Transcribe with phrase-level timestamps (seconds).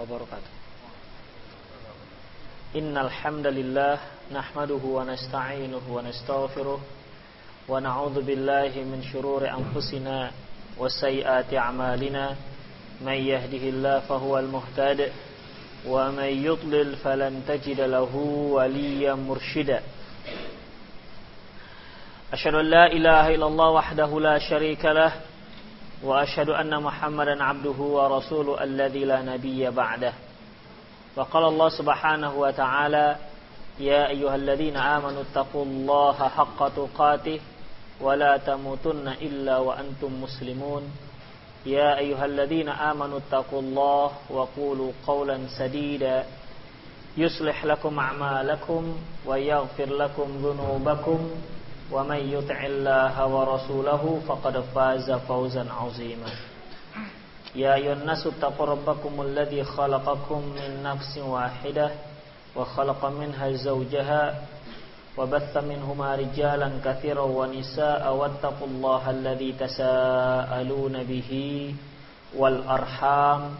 [0.00, 0.52] وبركاته
[2.76, 3.98] إن الحمد لله
[4.32, 6.80] نحمده ونستعينه ونستغفره
[7.68, 10.30] ونعوذ بالله من شرور أنفسنا
[10.78, 12.36] وسيئات أعمالنا
[13.00, 15.12] من يهده الله فهو المهتد
[15.86, 18.16] ومن يضلل فلن تجد له
[18.56, 19.82] وليا مرشدا
[22.32, 25.12] أشهد أن لا إله إلا الله وحده لا شريك له
[26.04, 30.12] وأشهد أن محمدا عبده ورسوله الذي لا نبي بعده.
[31.16, 33.16] وقال الله سبحانه وتعالى
[33.80, 37.40] يا أيها الذين آمنوا اتقوا الله حق تقاته
[38.00, 40.82] ولا تموتن إلا وأنتم مسلمون.
[41.66, 46.24] يا أيها الذين آمنوا اتقوا الله وقولوا قولا سديدا.
[47.16, 51.30] يصلح لكم أعمالكم ويغفر لكم ذنوبكم.
[51.91, 56.29] ومن يطع الله ورسوله فقد فاز فوزا عظيما
[57.55, 61.91] يا أيها الناس اتقوا ربكم الذي خلقكم من نفس واحدة
[62.55, 64.41] وخلق منها زوجها
[65.17, 71.31] وبث منهما رجالا كثيرا ونساء واتقوا الله الذي تساءلون به
[72.35, 73.55] والأرحام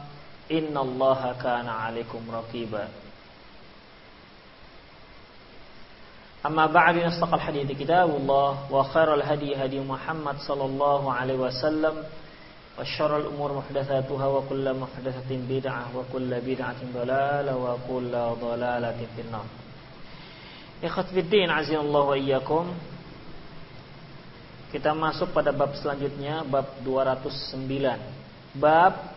[0.51, 2.87] إن الله كان عليكم رقيبا
[6.45, 11.93] أما بعد نستقى الحديث كتاب الله وخير الهدي هدي محمد صلى الله عليه وسلم
[12.79, 19.47] وشر الأمور محدثاتها وكل محدثة بدعة وكل بدعة ضلالة وكل ضلالة في النار
[20.83, 22.67] Ikhwatiddin azinallahu wa iyyakum.
[24.75, 28.59] Kita masuk pada bab selanjutnya bab 209.
[28.59, 29.15] Bab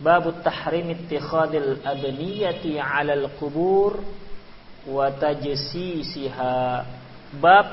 [0.00, 4.00] Bab tahrim ittikhadil abniyati 'alal qubur
[4.89, 6.57] wa tajsisiha.
[7.41, 7.67] Bab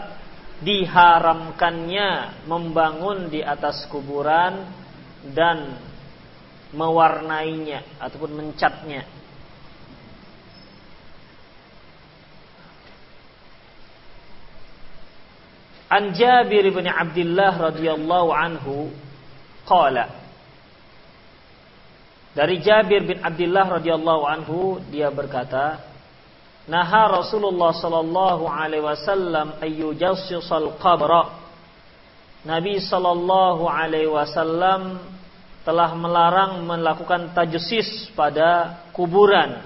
[0.63, 4.67] diharamkannya membangun di atas kuburan
[5.31, 5.77] dan
[6.73, 9.05] mewarnainya ataupun mencatnya.
[15.93, 18.89] An Jabir bin Abdullah radhiyallahu anhu
[19.69, 20.09] qala
[22.33, 25.92] Dari Jabir bin Abdullah radhiyallahu anhu dia berkata
[26.71, 31.43] Naha Rasulullah sallallahu alaihi wasallam ayyujassisal qabra.
[32.47, 35.03] Nabi sallallahu alaihi wasallam
[35.63, 39.63] telah melarang melakukan tajsis pada kuburan.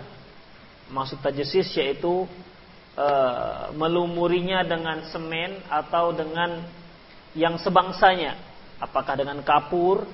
[0.93, 2.29] Maksud tajsis yaitu
[2.97, 6.65] Eh, melumurinya dengan semen atau dengan
[7.37, 8.41] yang sebangsanya.
[8.81, 10.09] Apakah dengan kapur?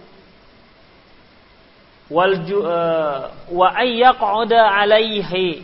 [2.10, 5.62] Wal uh, wa ayyaqada alaihi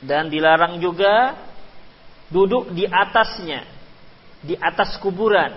[0.00, 1.36] dan dilarang juga
[2.32, 3.66] duduk di atasnya
[4.40, 5.52] di atas kuburan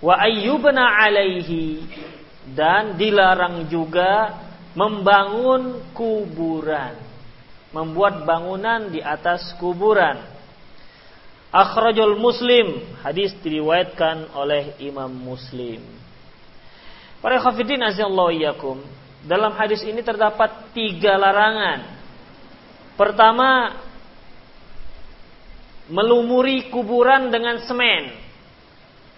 [0.00, 1.84] wa ayyubna alaihi
[2.56, 4.40] dan dilarang juga
[4.72, 7.08] membangun kuburan
[7.72, 10.16] membuat bangunan di atas kuburan.
[11.48, 15.80] Akhrajul Muslim, hadis diriwayatkan oleh Imam Muslim.
[17.24, 18.84] Para khafidin azallahu
[19.24, 21.97] dalam hadis ini terdapat tiga larangan.
[22.98, 23.78] Pertama,
[25.86, 28.10] melumuri kuburan dengan semen.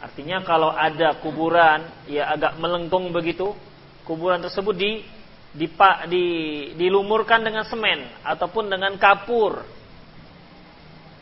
[0.05, 3.57] Artinya kalau ada kuburan ya agak melengkung begitu,
[4.05, 5.01] kuburan tersebut di
[5.57, 6.25] dipa, di,
[6.77, 9.65] dilumurkan dengan semen ataupun dengan kapur.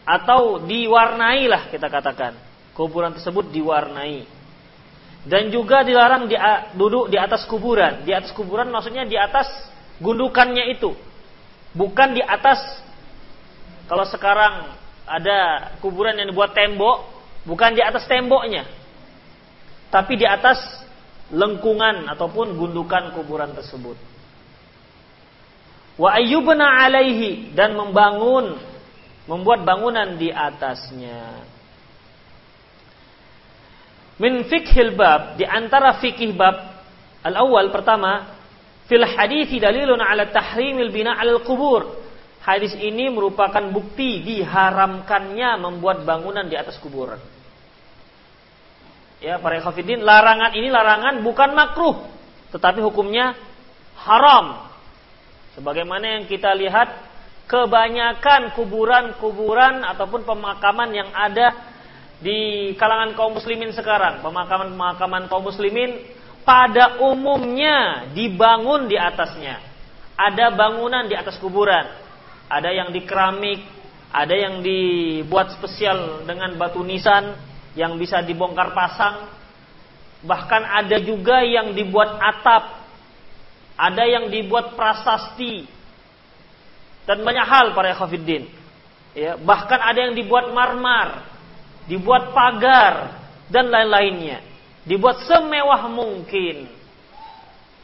[0.03, 2.35] Atau diwarnai lah kita katakan.
[2.75, 4.27] Kuburan tersebut diwarnai.
[5.31, 6.35] Dan juga dilarang di,
[6.75, 8.03] duduk di atas kuburan.
[8.03, 9.47] Di atas kuburan maksudnya di atas
[10.03, 11.07] gundukannya itu
[11.77, 12.61] bukan di atas.
[13.89, 14.77] Kalau sekarang
[15.09, 17.09] ada kuburan yang dibuat tembok
[17.49, 18.69] bukan di atas temboknya.
[19.89, 20.61] Tapi di atas
[21.33, 23.97] lengkungan ataupun gundukan kuburan tersebut.
[25.99, 28.61] Wa ayyubna alaihi dan membangun
[29.27, 31.45] membuat bangunan di atasnya.
[34.19, 36.57] Min fikhil bab di antara fikih bab
[37.23, 38.38] al awal pertama
[38.88, 42.09] fil hadithi dalilun ala tahrimil bina al kubur.
[42.42, 47.21] Hadis ini merupakan bukti diharamkannya membuat bangunan di atas kuburan
[49.18, 52.07] ya para khafidin larangan ini larangan bukan makruh
[52.54, 53.36] tetapi hukumnya
[53.98, 54.71] haram.
[55.53, 56.89] Sebagaimana yang kita lihat
[57.51, 61.53] kebanyakan kuburan-kuburan ataupun pemakaman yang ada
[62.22, 65.98] di kalangan kaum muslimin sekarang, pemakaman-pemakaman kaum muslimin
[66.48, 69.60] pada umumnya dibangun di atasnya.
[70.16, 71.84] Ada bangunan di atas kuburan,
[72.48, 73.60] ada yang di keramik,
[74.09, 77.36] ada yang dibuat spesial dengan batu nisan
[77.77, 79.28] yang bisa dibongkar pasang.
[80.24, 82.78] Bahkan ada juga yang dibuat atap
[83.78, 85.62] ada yang dibuat prasasti
[87.06, 88.51] dan banyak hal para ekhafiddin.
[89.15, 91.22] Ya, bahkan ada yang dibuat marmar,
[91.86, 94.42] dibuat pagar dan lain-lainnya.
[94.89, 96.65] Dibuat semewah mungkin.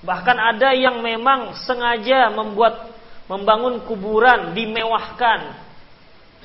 [0.00, 2.96] Bahkan ada yang memang sengaja membuat
[3.28, 5.64] membangun kuburan dimewahkan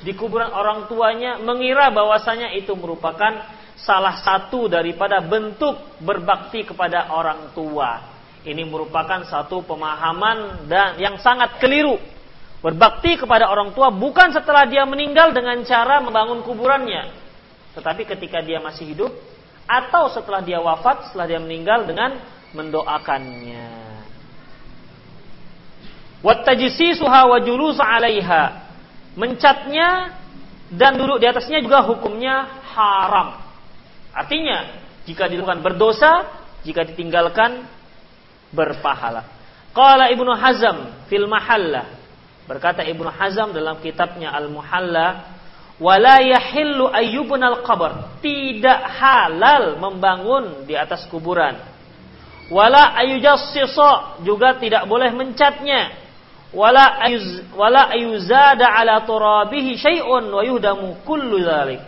[0.00, 3.44] di kuburan orang tuanya mengira bahwasanya itu merupakan
[3.76, 8.00] salah satu daripada bentuk berbakti kepada orang tua.
[8.40, 12.00] Ini merupakan satu pemahaman dan yang sangat keliru.
[12.60, 17.08] Berbakti kepada orang tua bukan setelah dia meninggal dengan cara membangun kuburannya,
[17.72, 19.12] tetapi ketika dia masih hidup
[19.70, 22.18] atau setelah dia wafat, setelah dia meninggal dengan
[22.50, 23.70] mendoakannya.
[26.26, 28.66] Wattajsisuha wa julusu 'alaiha.
[29.14, 30.18] Mencatnya
[30.74, 33.38] dan duduk di atasnya juga hukumnya haram.
[34.10, 34.74] Artinya,
[35.06, 36.26] jika dilakukan berdosa,
[36.66, 37.62] jika ditinggalkan
[38.50, 39.26] berpahala.
[39.70, 42.00] Qala Ibnu Hazm fil Mahallah
[42.50, 45.38] Berkata Ibnu Hazm dalam kitabnya Al-Muhalla,
[45.80, 51.56] "Wala yahillu ayyubnal qabr." Tidak halal membangun di atas kuburan.
[52.50, 55.96] Wala ayujassisa juga tidak boleh mencatnya.
[56.50, 60.42] Wala ayuz wala ayuzada ala turabihi syai'un wa
[61.06, 61.78] kullu dzalik.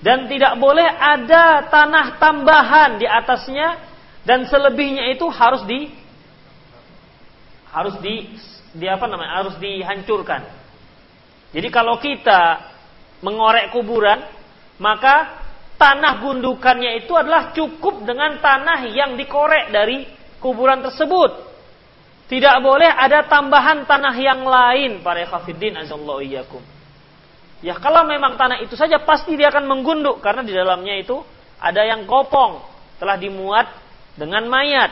[0.00, 3.76] Dan tidak boleh ada tanah tambahan di atasnya
[4.24, 5.92] dan selebihnya itu harus di
[7.68, 8.32] harus di
[8.72, 10.40] di apa namanya harus dihancurkan.
[11.52, 12.75] Jadi kalau kita
[13.20, 14.20] mengorek kuburan,
[14.80, 15.44] maka
[15.76, 20.04] tanah gundukannya itu adalah cukup dengan tanah yang dikorek dari
[20.40, 21.44] kuburan tersebut.
[22.26, 26.26] Tidak boleh ada tambahan tanah yang lain para khafiddin azallahu.
[27.62, 31.22] Ya kalau memang tanah itu saja pasti dia akan menggunduk karena di dalamnya itu
[31.56, 32.60] ada yang kopong
[32.98, 33.70] telah dimuat
[34.18, 34.90] dengan mayat.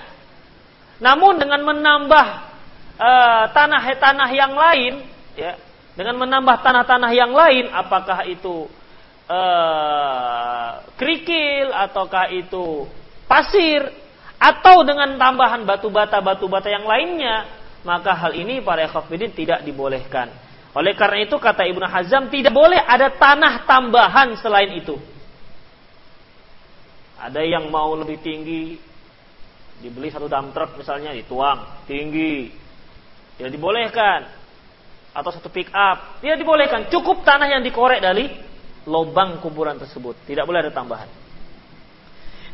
[1.02, 2.54] Namun dengan menambah
[2.94, 5.02] Eh, tanah-tanah yang lain,
[5.34, 5.58] ya,
[5.94, 8.66] dengan menambah tanah-tanah yang lain, apakah itu
[9.30, 12.90] uh, kerikil ataukah itu
[13.30, 13.86] pasir
[14.38, 17.46] atau dengan tambahan batu bata batu bata yang lainnya,
[17.86, 20.34] maka hal ini para ikhwafidin tidak dibolehkan.
[20.74, 24.98] Oleh karena itu kata Ibnu Hazm tidak boleh ada tanah tambahan selain itu.
[27.14, 28.74] Ada yang mau lebih tinggi,
[29.78, 32.50] dibeli satu dump truck misalnya dituang tinggi,
[33.38, 34.43] tidak dibolehkan.
[35.14, 36.18] Atau satu pick up.
[36.18, 36.90] Tidak dibolehkan.
[36.90, 38.34] Cukup tanah yang dikorek dari
[38.84, 40.26] lubang kuburan tersebut.
[40.26, 41.06] Tidak boleh ada tambahan.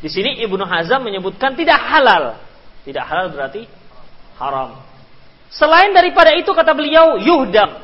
[0.01, 2.37] Di sini Ibnu Hazm menyebutkan tidak halal.
[2.85, 3.65] Tidak halal berarti
[4.37, 4.81] haram.
[5.51, 7.81] Selain daripada itu kata beliau yuhdam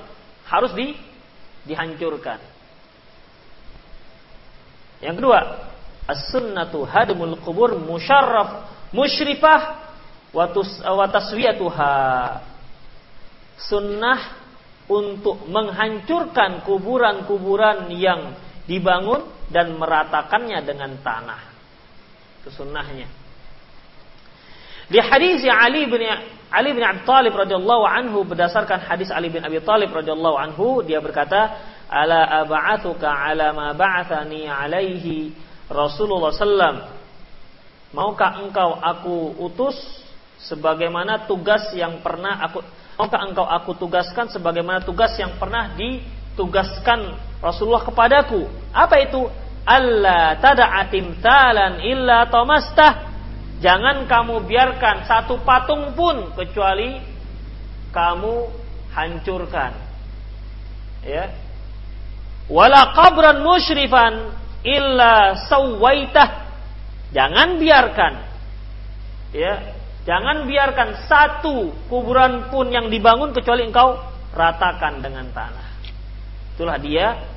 [0.48, 0.96] harus di
[1.68, 2.40] dihancurkan.
[5.04, 5.40] Yang kedua,
[6.10, 8.66] as-sunnatu hadmul kubur musyarraf
[8.96, 9.62] musyrifah
[10.34, 11.94] wa taswiyatuha
[13.60, 14.47] sunnah
[14.88, 21.42] untuk menghancurkan kuburan-kuburan yang dibangun dan meratakannya dengan tanah.
[22.44, 23.08] Itu sunnahnya.
[24.88, 26.00] Di hadis Ali bin
[26.48, 31.04] Ali bin Abi Thalib radhiyallahu anhu berdasarkan hadis Ali bin Abi Thalib radhiyallahu anhu dia
[31.04, 31.60] berkata,
[31.92, 35.36] "Ala ab'atsuka ala ma ba'athani alaihi
[35.68, 36.88] Rasulullah sallam."
[37.92, 39.76] Maukah engkau aku utus
[40.48, 42.64] sebagaimana tugas yang pernah aku
[42.98, 48.50] maka engkau aku tugaskan sebagaimana tugas yang pernah ditugaskan Rasulullah kepadaku.
[48.74, 49.30] Apa itu?
[49.68, 53.06] Allah tada'atim talan illa tomastah.
[53.62, 56.98] Jangan kamu biarkan satu patung pun kecuali
[57.94, 58.36] kamu
[58.94, 59.72] hancurkan.
[61.06, 61.30] Ya.
[62.50, 64.34] Wala qabran musyrifan
[64.66, 66.50] illa sawaitah.
[67.14, 68.14] Jangan biarkan
[69.36, 69.77] ya
[70.08, 74.00] Jangan biarkan satu kuburan pun yang dibangun kecuali engkau
[74.32, 75.68] ratakan dengan tanah.
[76.56, 77.28] Itulah dia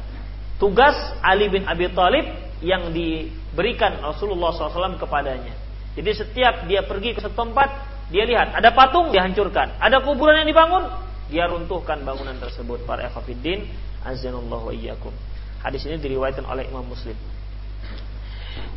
[0.54, 2.30] tugas Ali bin Abi Thalib
[2.62, 5.50] yang diberikan Rasulullah SAW kepadanya.
[5.98, 7.68] Jadi setiap dia pergi ke tempat,
[8.14, 9.74] dia lihat ada patung, dia hancurkan.
[9.82, 10.86] Ada kuburan yang dibangun,
[11.26, 12.86] dia runtuhkan bangunan tersebut.
[12.86, 13.66] Para ekhafiddin,
[14.06, 15.10] azanullah wa iyyakum.
[15.58, 17.18] Hadis ini diriwayatkan oleh Imam Muslim.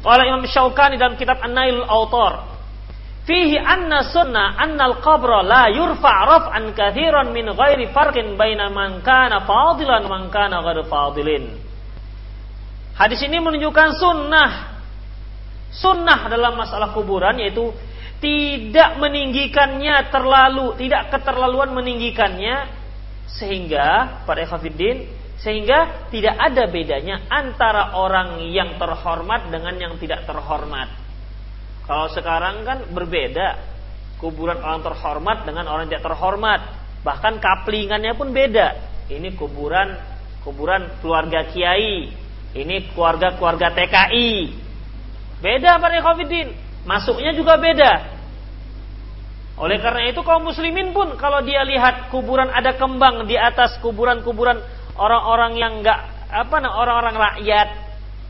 [0.01, 2.52] Kalau Imam Syaukani dalam kitab An-Nail Autor
[3.23, 10.03] Fihi anna sunnah al-qabra la yurfa' raf'an kathiran min ghairi farqin baina man kana fadilan
[10.11, 11.55] man kana ghair fadilin.
[12.99, 14.51] Hadis ini menunjukkan sunnah.
[15.71, 17.71] Sunnah dalam masalah kuburan yaitu
[18.19, 22.69] tidak meninggikannya terlalu, tidak keterlaluan meninggikannya
[23.27, 25.09] sehingga pada ikhwatiddin
[25.43, 31.02] sehingga tidak ada bedanya antara orang yang terhormat dengan yang tidak terhormat.
[31.83, 33.71] Kalau sekarang kan berbeda.
[34.23, 36.61] kuburan orang terhormat dengan orang tidak terhormat.
[37.03, 38.67] Bahkan kaplingannya pun beda.
[39.11, 39.99] Ini kuburan
[40.47, 42.11] kuburan keluarga kiai,
[42.53, 44.31] ini keluarga-keluarga TKI.
[45.39, 46.55] Beda para ikhwatiddin.
[46.83, 47.91] Masuknya juga beda.
[49.59, 54.59] Oleh karena itu kaum muslimin pun kalau dia lihat kuburan ada kembang di atas kuburan-kuburan
[54.97, 55.99] orang-orang yang enggak
[56.33, 57.67] apa orang-orang rakyat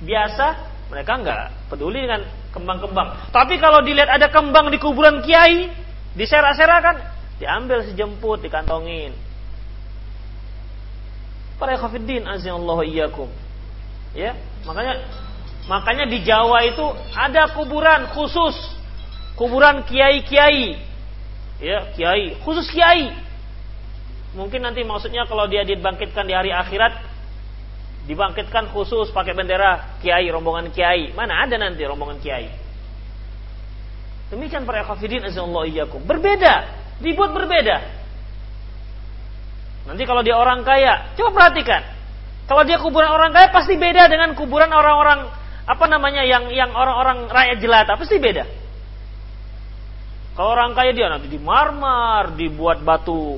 [0.04, 0.46] biasa,
[0.92, 1.42] mereka enggak
[1.72, 3.34] peduli dengan kembang-kembang.
[3.34, 5.74] Tapi kalau dilihat ada kembang di kuburan kiai,
[6.14, 7.02] diserak-serakan,
[7.42, 9.18] diambil sejemput, dikantongin.
[11.58, 13.30] Para khafiddin azallahu iyyakum.
[14.14, 15.02] Ya, makanya
[15.66, 16.86] makanya di Jawa itu
[17.18, 18.54] ada kuburan khusus
[19.34, 20.78] kuburan kiai-kiai
[21.64, 23.16] ya kiai khusus kiai
[24.36, 27.00] mungkin nanti maksudnya kalau dia dibangkitkan di hari akhirat
[28.04, 31.16] dibangkitkan khusus pakai bendera kiai rombongan kiai.
[31.16, 32.52] Mana ada nanti rombongan kiai?
[34.34, 36.02] Demikian para khafidin azallahu iyyakum.
[36.04, 36.68] Berbeda.
[37.00, 37.78] Dibuat berbeda.
[39.84, 41.84] Nanti kalau dia orang kaya coba perhatikan.
[42.48, 45.32] Kalau dia kuburan orang kaya pasti beda dengan kuburan orang-orang
[45.64, 47.96] apa namanya yang yang orang-orang rakyat jelata.
[47.96, 48.44] Pasti beda.
[50.34, 53.38] Kalau orang kaya dia nanti di marmer, dibuat batu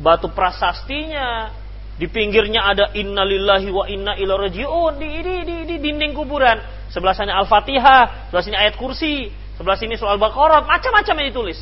[0.00, 1.52] batu prasastinya,
[2.00, 6.56] di pinggirnya ada innalillahi wa inna ilaihi rajiun di, di, di, di dinding kuburan.
[6.88, 9.28] Sebelah sana Al-Fatihah, sebelah sini ayat kursi,
[9.60, 11.60] sebelah sini soal Baqarah, macam-macam yang ditulis.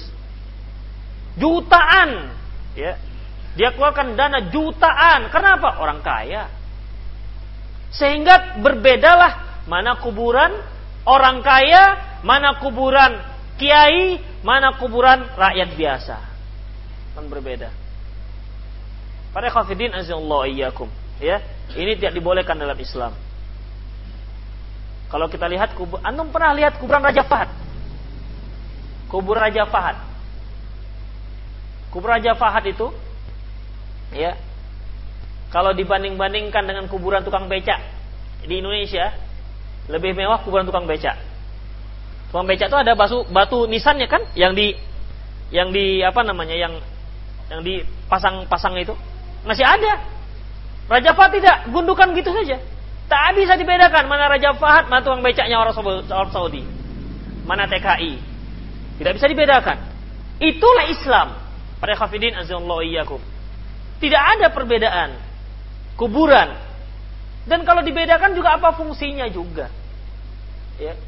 [1.43, 2.31] Jutaan,
[2.79, 2.95] ya.
[3.59, 5.27] Dia keluarkan dana jutaan.
[5.35, 5.83] Kenapa?
[5.83, 6.47] Orang kaya.
[7.91, 10.55] Sehingga berbedalah mana kuburan
[11.03, 13.19] orang kaya, mana kuburan
[13.59, 16.17] kiai, mana kuburan rakyat biasa.
[17.19, 17.75] Kan berbeda.
[19.39, 20.91] Para khafidin azallahu iyyakum.
[21.23, 21.39] Ya,
[21.79, 23.15] ini tidak dibolehkan dalam Islam.
[25.15, 27.47] Kalau kita lihat kubur, antum pernah lihat kuburan Raja Fahad?
[29.07, 29.95] Kubur Raja Fahad.
[31.95, 32.91] Kubur Raja Fahad itu
[34.11, 34.35] ya.
[35.55, 37.79] Kalau dibanding-bandingkan dengan kuburan tukang becak
[38.43, 39.15] di Indonesia,
[39.87, 41.15] lebih mewah kuburan tukang becak.
[42.35, 44.75] Tukang beca itu ada batu batu nisannya kan yang di
[45.55, 46.75] yang di apa namanya yang
[47.55, 48.99] yang dipasang-pasang itu
[49.47, 50.03] masih ada.
[50.89, 52.57] Raja Fahad tidak gundukan gitu saja.
[53.09, 55.77] Tak bisa dibedakan mana Raja Fahad, mana tukang becaknya orang
[56.33, 56.65] Saudi,
[57.45, 58.21] mana TKI.
[58.99, 59.79] Tidak bisa dibedakan.
[60.43, 61.29] Itulah Islam.
[61.79, 63.23] Para khafidin azallahu iyyakum.
[64.03, 65.15] Tidak ada perbedaan
[65.95, 66.59] kuburan.
[67.47, 69.71] Dan kalau dibedakan juga apa fungsinya juga.
[70.79, 70.99] Ya.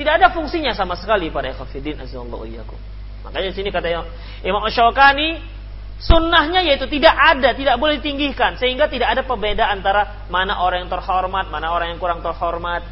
[0.00, 2.80] Tidak ada fungsinya sama sekali pada ikhafidin azallahu iyyakum.
[3.20, 4.00] Makanya sini kata
[4.40, 5.59] Imam Ash-Shawkani
[6.00, 10.92] sunnahnya yaitu tidak ada, tidak boleh ditinggikan sehingga tidak ada perbedaan antara mana orang yang
[10.92, 12.82] terhormat, mana orang yang kurang terhormat.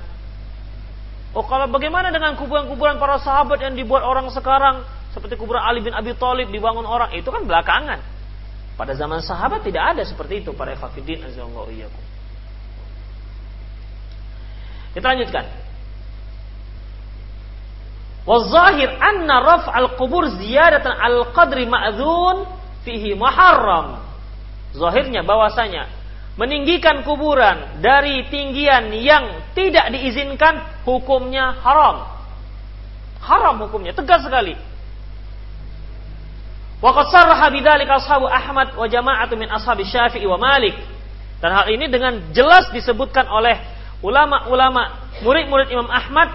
[1.32, 5.96] Oh kalau bagaimana dengan kuburan-kuburan para sahabat yang dibuat orang sekarang seperti kuburan Ali bin
[5.96, 8.00] Abi Thalib dibangun orang itu kan belakangan.
[8.76, 11.72] Pada zaman sahabat tidak ada seperti itu para ikhafidin azallahu.
[14.94, 15.44] Kita lanjutkan.
[18.28, 22.44] Wazahir anna raf'al qubur ziyadatan al qadri ma'zun
[22.82, 24.04] fihi muharram.
[24.76, 25.88] Zahirnya bahwasanya
[26.38, 32.06] meninggikan kuburan dari tinggian yang tidak diizinkan hukumnya haram.
[33.18, 34.54] Haram hukumnya, tegas sekali.
[36.78, 40.78] Wa qad sarraha bidzalika ashabu Ahmad wa jama'atu min ashabi Syafi'i wa Malik.
[41.42, 43.58] Dan hal ini dengan jelas disebutkan oleh
[43.98, 46.30] ulama-ulama murid-murid Imam Ahmad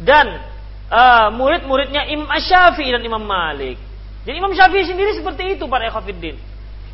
[0.00, 0.40] dan
[0.88, 3.76] uh, murid-muridnya Imam Syafi'i dan Imam Malik.
[4.22, 6.38] Jadi Imam Syafi'i sendiri seperti itu para ekhafiddin.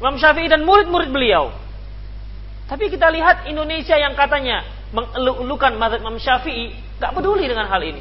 [0.00, 1.52] Imam Syafi'i dan murid-murid beliau.
[2.68, 8.00] Tapi kita lihat Indonesia yang katanya mengeluhkan mazhab Imam Syafi'i, gak peduli dengan hal ini.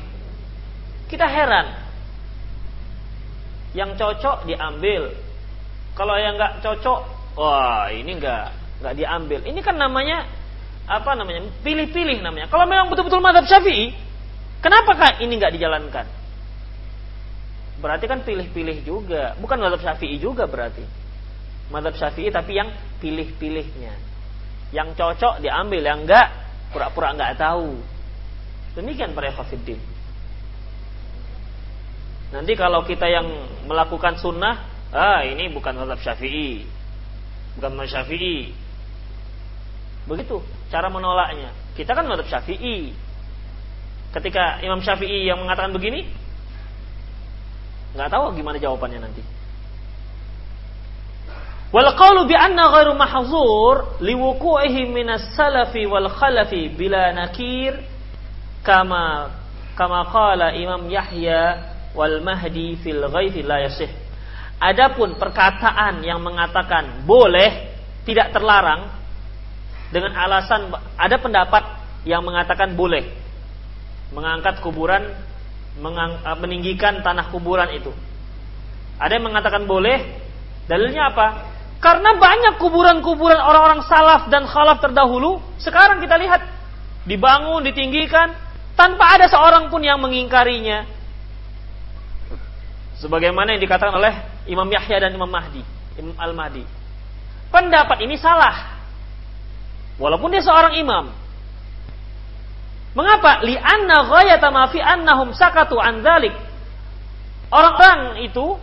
[1.07, 1.88] Kita heran.
[3.75, 5.12] Yang cocok diambil.
[5.96, 7.00] Kalau yang nggak cocok,
[7.36, 8.46] wah ini nggak
[8.84, 9.39] nggak diambil.
[9.43, 10.29] Ini kan namanya
[10.88, 11.48] apa namanya?
[11.65, 12.48] Pilih-pilih namanya.
[12.48, 13.91] Kalau memang betul-betul mazhab Syafi'i,
[14.62, 16.05] Kenapa ini nggak dijalankan?
[17.77, 20.81] Berarti kan pilih-pilih juga, bukan madhab syafi'i juga berarti.
[21.69, 23.93] Madhab syafi'i tapi yang pilih-pilihnya.
[24.74, 26.27] Yang cocok diambil, yang enggak
[26.74, 27.77] pura-pura enggak tahu.
[28.74, 29.77] Demikian para khafiddin.
[32.34, 33.29] Nanti kalau kita yang
[33.69, 36.65] melakukan sunnah, ah ini bukan madhab syafi'i.
[37.55, 38.51] Bukan madhab syafi'i.
[40.10, 40.41] Begitu
[40.74, 41.53] cara menolaknya.
[41.77, 43.05] Kita kan madhab syafi'i
[44.17, 46.07] ketika Imam Syafi'i yang mengatakan begini
[47.98, 49.25] nggak tahu gimana jawabannya nanti
[51.74, 57.82] wal qawlu bi anna ghairu mahzur liwuqu'ihi minas salafi wal khalafi bila nakir
[58.62, 59.34] kama
[59.77, 63.89] kama qala Imam Yahya wal mahdi fil ghaibi la yasih.
[64.58, 68.89] Adapun perkataan yang mengatakan boleh tidak terlarang
[69.94, 71.63] dengan alasan ada pendapat
[72.10, 73.06] yang mengatakan boleh
[74.10, 75.13] mengangkat kuburan
[75.81, 77.93] mengang, eh, meninggikan tanah kuburan itu.
[78.98, 80.01] Ada yang mengatakan boleh,
[80.65, 81.27] dalilnya apa?
[81.77, 86.41] Karena banyak kuburan-kuburan orang-orang salaf dan khalaf terdahulu, sekarang kita lihat
[87.05, 88.34] dibangun, ditinggikan
[88.74, 90.89] tanpa ada seorang pun yang mengingkarinya.
[92.98, 94.13] Sebagaimana yang dikatakan oleh
[94.50, 95.62] Imam Yahya dan Imam Mahdi,
[96.01, 96.65] Imam Al-Mahdi.
[97.53, 98.81] Pendapat ini salah.
[100.01, 101.13] Walaupun dia seorang imam.
[102.98, 103.46] Mengapa?
[103.46, 106.01] Li'anna ghayata ma fi annahum sakatu an.
[107.54, 108.58] Orang-orang itu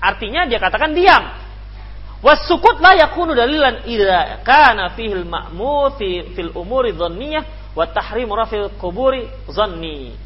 [0.00, 1.20] artinya dia katakan diam.
[2.24, 5.28] Wasukut la yakunu dalilan idza kana fihil
[6.00, 10.16] fi fil umuri dhanniyah wa tahrim rafil kuburi dhanni.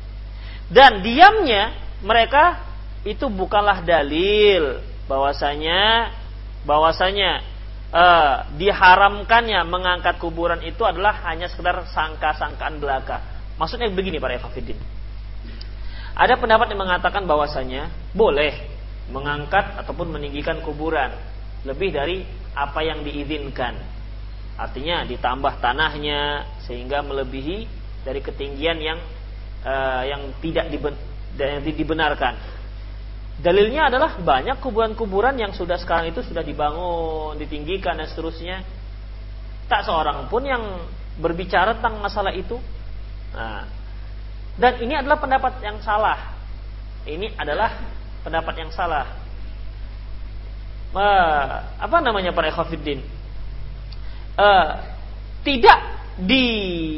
[0.70, 1.74] Dan diamnya
[2.06, 2.62] mereka
[3.02, 4.78] itu bukanlah dalil
[5.10, 6.14] bahwasanya
[6.62, 7.42] bahwasanya
[7.90, 13.37] uh, diharamkannya mengangkat kuburan itu adalah hanya sekedar sangka-sangkaan belaka.
[13.58, 14.78] Maksudnya begini para ekafidin.
[16.18, 18.54] Ada pendapat yang mengatakan bahwasanya boleh
[19.10, 21.14] mengangkat ataupun meninggikan kuburan
[21.62, 22.22] lebih dari
[22.54, 23.78] apa yang diizinkan.
[24.58, 27.70] Artinya ditambah tanahnya sehingga melebihi
[28.02, 28.98] dari ketinggian yang
[29.62, 30.94] uh, yang tidak diben,
[31.38, 32.34] yang dibenarkan.
[33.38, 38.66] Dalilnya adalah banyak kuburan-kuburan yang sudah sekarang itu sudah dibangun, ditinggikan dan seterusnya.
[39.70, 40.62] Tak seorang pun yang
[41.22, 42.58] berbicara tentang masalah itu.
[43.34, 43.64] Nah,
[44.58, 46.18] dan ini adalah pendapat yang salah.
[47.08, 47.70] Ini adalah
[48.24, 49.06] pendapat yang salah.
[50.92, 52.48] Uh, apa namanya para?
[52.48, 53.04] Uh,
[55.44, 55.78] tidak
[56.18, 56.44] di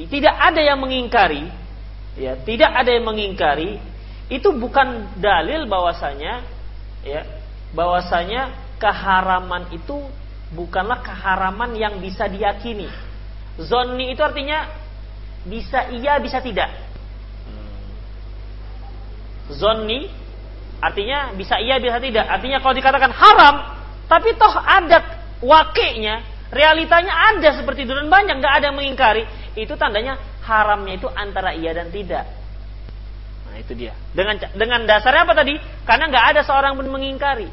[0.08, 1.44] tidak ada yang mengingkari
[2.16, 3.76] ya tidak ada yang mengingkari
[4.32, 6.40] itu bukan dalil bahwasanya
[7.04, 7.20] ya
[7.74, 10.08] bahwasanya keharaman itu
[10.50, 12.90] bukanlah keharaman yang bisa diyakini.
[13.60, 14.66] Zonni itu artinya
[15.46, 16.68] bisa iya bisa tidak.
[19.50, 20.06] Zonni
[20.80, 22.24] artinya bisa iya bisa tidak.
[22.28, 23.54] Artinya kalau dikatakan haram,
[24.06, 25.04] tapi toh ada
[25.40, 26.22] wakilnya,
[26.52, 29.24] realitanya ada seperti itu dan banyak nggak ada yang mengingkari,
[29.56, 32.24] itu tandanya haramnya itu antara iya dan tidak.
[33.50, 33.96] Nah itu dia.
[34.14, 35.58] Dengan dengan dasarnya apa tadi?
[35.82, 37.50] Karena nggak ada seorang pun mengingkari.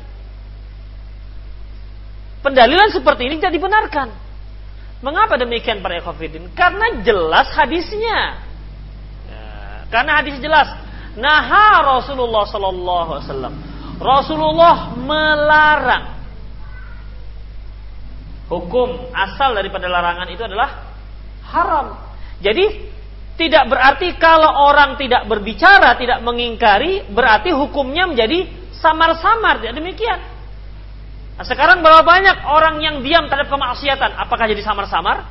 [2.45, 4.27] Pendalilan seperti ini tidak dibenarkan.
[4.98, 6.50] Mengapa demikian para ekofidin?
[6.58, 8.42] Karena jelas hadisnya.
[9.30, 9.46] Ya,
[9.94, 10.74] karena hadis jelas.
[11.18, 11.46] Nah
[11.86, 13.56] Rasulullah Sallallahu Alaihi Wasallam.
[13.98, 16.06] Rasulullah melarang.
[18.48, 20.96] Hukum asal daripada larangan itu adalah
[21.52, 22.00] haram.
[22.40, 22.90] Jadi
[23.38, 29.62] tidak berarti kalau orang tidak berbicara, tidak mengingkari, berarti hukumnya menjadi samar-samar.
[29.62, 30.37] Tidak demikian.
[31.38, 34.17] Nah, sekarang berapa banyak orang yang diam terhadap kemaksiatan?
[34.17, 35.21] Apakah jadi samar-samar?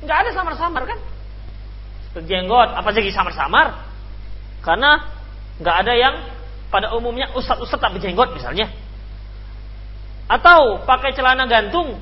[0.00, 0.98] Nggak ada samar-samar kan?
[2.24, 3.84] Jenggot, apa jadi samar-samar?
[4.64, 5.04] Karena
[5.60, 6.14] nggak ada yang
[6.72, 8.72] pada umumnya ustad-ustad tak berjenggot misalnya.
[10.26, 12.00] Atau pakai celana gantung,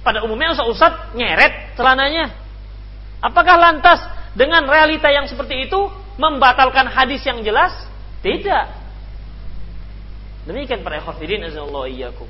[0.00, 2.32] pada umumnya usah-usah nyeret celananya.
[3.20, 4.00] Apakah lantas
[4.32, 7.76] dengan realita yang seperti itu membatalkan hadis yang jelas?
[8.24, 8.77] Tidak.
[10.48, 12.24] Demikian para ikhwatiddin azallahu iyyakum.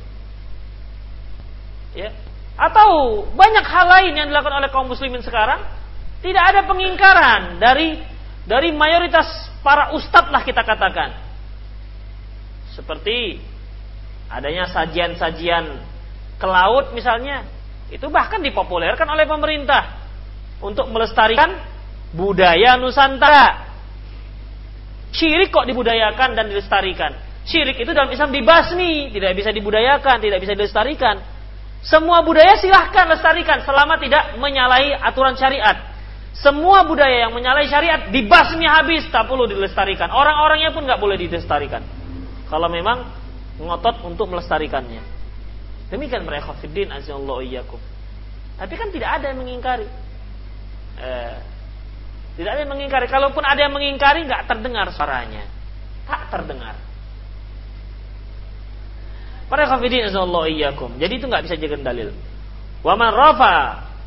[1.94, 2.10] Ya.
[2.58, 5.62] Atau banyak hal lain yang dilakukan oleh kaum muslimin sekarang
[6.18, 8.02] tidak ada pengingkaran dari
[8.42, 11.14] dari mayoritas para ustadz lah kita katakan.
[12.74, 13.38] Seperti
[14.26, 15.78] adanya sajian-sajian
[16.42, 17.46] ke laut misalnya
[17.88, 19.94] itu bahkan dipopulerkan oleh pemerintah
[20.58, 21.54] untuk melestarikan
[22.10, 23.70] budaya Nusantara.
[25.14, 27.27] Syirik kok dibudayakan dan dilestarikan.
[27.48, 31.16] Syirik itu dalam Islam dibasmi, tidak bisa dibudayakan, tidak bisa dilestarikan.
[31.80, 35.96] Semua budaya silahkan lestarikan selama tidak menyalahi aturan syariat.
[36.36, 40.12] Semua budaya yang menyalahi syariat dibasmi habis, tak perlu dilestarikan.
[40.12, 41.80] Orang-orangnya pun nggak boleh dilestarikan.
[42.52, 43.08] Kalau memang
[43.56, 45.00] ngotot untuk melestarikannya.
[45.88, 47.80] Demikian mereka fiddin azallahu iyyakum.
[48.60, 49.88] Tapi kan tidak ada yang mengingkari.
[51.00, 51.36] Eh,
[52.36, 53.06] tidak ada yang mengingkari.
[53.08, 55.48] Kalaupun ada yang mengingkari, nggak terdengar suaranya.
[56.04, 56.87] Tak terdengar.
[59.48, 61.00] Para khafidin azallahu iyyakum.
[61.00, 62.12] Jadi itu nggak bisa jadi dalil.
[62.84, 63.56] Wa man rafa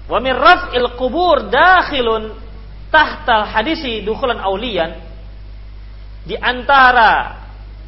[0.06, 2.34] wa min raf'il qubur dakhilun
[2.94, 5.02] tahtal hadisi dukhulan auliyan
[6.28, 7.42] di antara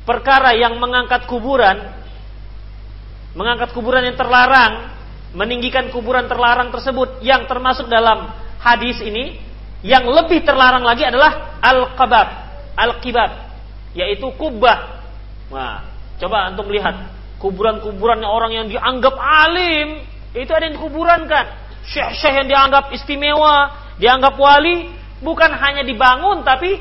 [0.08, 2.04] perkara yang mengangkat kuburan
[3.34, 4.94] mengangkat kuburan yang terlarang,
[5.34, 8.30] meninggikan kuburan terlarang tersebut yang termasuk dalam
[8.62, 9.42] hadis ini,
[9.82, 12.42] yang lebih terlarang lagi adalah al-qabab.
[12.74, 13.54] al-kibab,
[13.94, 15.06] yaitu kubah.
[15.54, 15.86] Nah,
[16.18, 17.13] coba untuk lihat
[17.44, 20.00] kuburan-kuburannya orang yang dianggap alim,
[20.32, 21.46] itu ada yang dikuburankan.
[21.84, 24.88] Syekh-syekh yang dianggap istimewa, dianggap wali,
[25.20, 26.80] bukan hanya dibangun tapi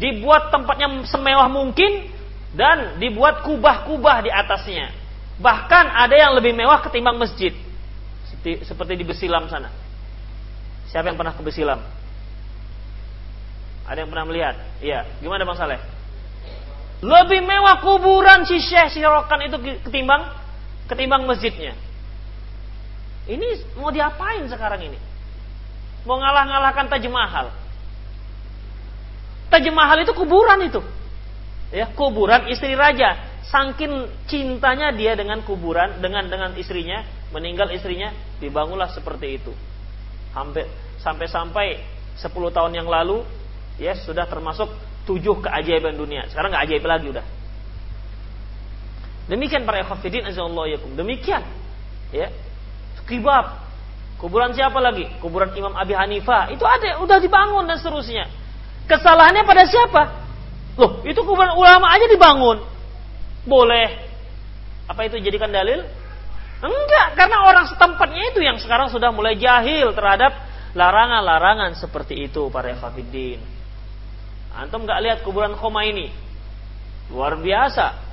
[0.00, 2.08] dibuat tempatnya semewah mungkin
[2.56, 4.96] dan dibuat kubah-kubah di atasnya.
[5.36, 7.52] Bahkan ada yang lebih mewah ketimbang masjid.
[8.24, 9.68] Seperti, seperti di Besilam sana.
[10.88, 11.80] Siapa yang pernah ke Besilam?
[13.84, 14.56] Ada yang pernah melihat?
[14.80, 15.04] Iya.
[15.20, 15.99] Gimana Bang Saleh?
[17.00, 19.56] Lebih mewah kuburan si Syekh Sirokan itu
[19.88, 20.36] ketimbang
[20.84, 21.72] ketimbang masjidnya.
[23.24, 24.98] Ini mau diapain sekarang ini?
[26.04, 27.46] Mau ngalah-ngalahkan Taj Mahal.
[29.48, 30.80] Taj Mahal itu kuburan itu.
[31.70, 33.16] Ya, kuburan istri raja.
[33.46, 39.52] Sangkin cintanya dia dengan kuburan, dengan dengan istrinya, meninggal istrinya, dibangunlah seperti itu.
[40.36, 40.68] Hampir
[41.00, 41.80] sampai-sampai
[42.20, 43.24] 10 tahun yang lalu
[43.80, 44.68] ya sudah termasuk
[45.08, 46.28] tujuh keajaiban dunia.
[46.28, 47.26] Sekarang nggak ajaib lagi udah.
[49.30, 51.46] Demikian para ikhwatiddin azallahu Demikian
[52.10, 52.28] ya.
[53.06, 53.70] Kibab
[54.20, 55.08] Kuburan siapa lagi?
[55.16, 56.52] Kuburan Imam Abi Hanifah.
[56.52, 58.28] Itu ada, udah dibangun dan seterusnya.
[58.84, 60.02] Kesalahannya pada siapa?
[60.76, 62.60] Loh, itu kuburan ulama aja dibangun.
[63.48, 64.12] Boleh.
[64.84, 65.88] Apa itu jadikan dalil?
[66.60, 70.36] Enggak, karena orang setempatnya itu yang sekarang sudah mulai jahil terhadap
[70.76, 73.40] larangan-larangan seperti itu para Fafiddin.
[74.54, 76.10] Antum nggak lihat kuburan Khoma ini?
[77.10, 78.10] Luar biasa.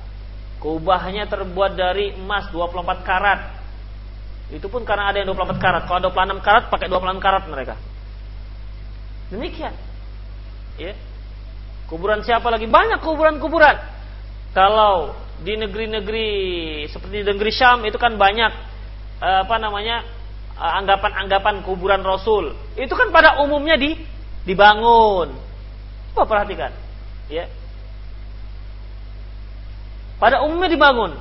[0.58, 3.40] Kubahnya terbuat dari emas 24 karat.
[4.50, 5.82] Itu pun karena ada yang 24 karat.
[5.86, 7.74] Kalau 26 karat pakai 26 karat mereka.
[9.30, 9.74] Demikian.
[10.80, 10.94] Ya.
[11.86, 12.66] Kuburan siapa lagi?
[12.66, 13.76] Banyak kuburan-kuburan.
[14.56, 16.28] Kalau di negeri-negeri
[16.90, 18.52] seperti di negeri Syam itu kan banyak
[19.22, 20.02] eh, apa namanya
[20.58, 22.56] eh, anggapan-anggapan kuburan Rasul.
[22.74, 23.94] Itu kan pada umumnya di
[24.42, 25.47] dibangun.
[26.12, 26.72] Coba perhatikan,
[27.28, 27.46] ya.
[30.18, 31.14] Pada umumnya dibangun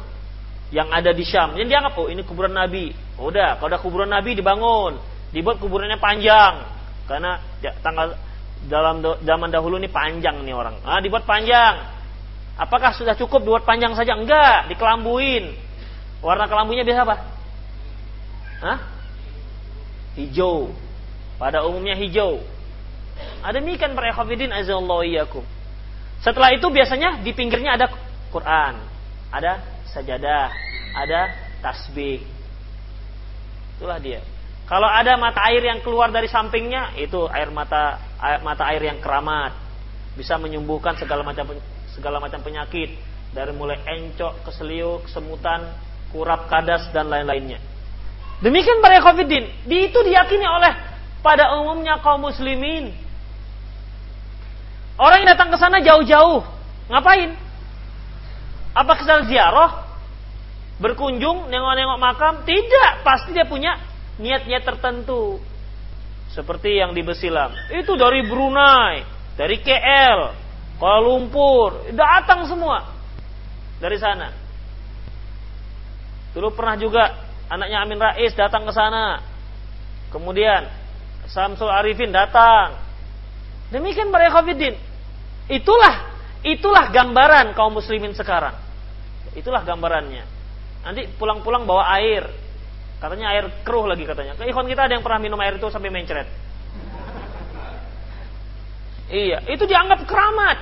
[0.74, 1.54] yang ada di Syam.
[1.56, 2.92] Yang dianggap oh ini kuburan Nabi.
[3.22, 4.98] Udah, kalau ada kuburan Nabi dibangun,
[5.32, 6.66] dibuat kuburannya panjang.
[7.08, 7.40] Karena
[7.80, 8.18] tanggal
[8.66, 10.82] dalam zaman dahulu ini panjang nih orang.
[10.82, 11.94] Ah, dibuat panjang.
[12.58, 14.18] Apakah sudah cukup dibuat panjang saja?
[14.18, 15.54] Enggak, dikelambuin.
[16.26, 17.16] Warna kelambunya biasa apa?
[18.66, 18.78] Hah?
[20.18, 20.74] Hijau.
[21.38, 22.42] Pada umumnya hijau.
[23.44, 25.42] Ada demikian para ikhwatiddin azallahu.
[26.22, 27.88] Setelah itu biasanya di pinggirnya ada
[28.34, 28.74] Quran,
[29.30, 29.62] ada
[29.94, 30.50] sajadah,
[30.98, 31.22] ada
[31.62, 32.26] tasbih.
[33.78, 34.26] Itulah dia.
[34.68, 39.00] Kalau ada mata air yang keluar dari sampingnya, itu air mata air, mata air yang
[39.00, 39.56] keramat,
[40.20, 41.56] bisa menyembuhkan segala macam
[41.96, 43.00] segala macam penyakit
[43.32, 45.72] dari mulai encok, keseliu, kesemutan,
[46.12, 47.62] kurap, kadas dan lain-lainnya.
[48.44, 50.74] Demikian para Khofiddin, di itu diyakini oleh
[51.26, 53.07] pada umumnya kaum muslimin.
[54.98, 56.42] Orang yang datang ke sana jauh-jauh,
[56.90, 57.38] ngapain?
[58.74, 59.88] Apa kesal ziarah?
[60.78, 62.34] berkunjung nengok-nengok makam?
[62.46, 63.02] Tidak.
[63.02, 63.78] Pasti dia punya
[64.22, 65.42] niat-niat tertentu.
[66.34, 67.54] Seperti yang di Besilam.
[67.74, 69.02] Itu dari Brunei
[69.34, 70.20] dari KL
[70.78, 71.90] Kuala Lumpur.
[71.94, 72.94] Datang semua
[73.82, 74.30] dari sana.
[76.38, 77.04] Dulu pernah juga
[77.50, 79.18] anaknya Amin Rais datang ke sana.
[80.14, 80.70] Kemudian
[81.26, 82.87] Samsul Arifin datang
[83.74, 84.76] demikian para Khafidin
[85.52, 86.12] itulah
[86.44, 88.56] itulah gambaran kaum muslimin sekarang
[89.36, 90.38] itulah gambarannya
[90.88, 92.24] Nanti pulang-pulang bawa air.
[93.04, 94.40] Katanya air keruh lagi katanya.
[94.40, 96.28] Ke ikhwan kita ada yang pernah minum air itu sampai mencret.
[99.12, 100.58] iya, itu dianggap keramat.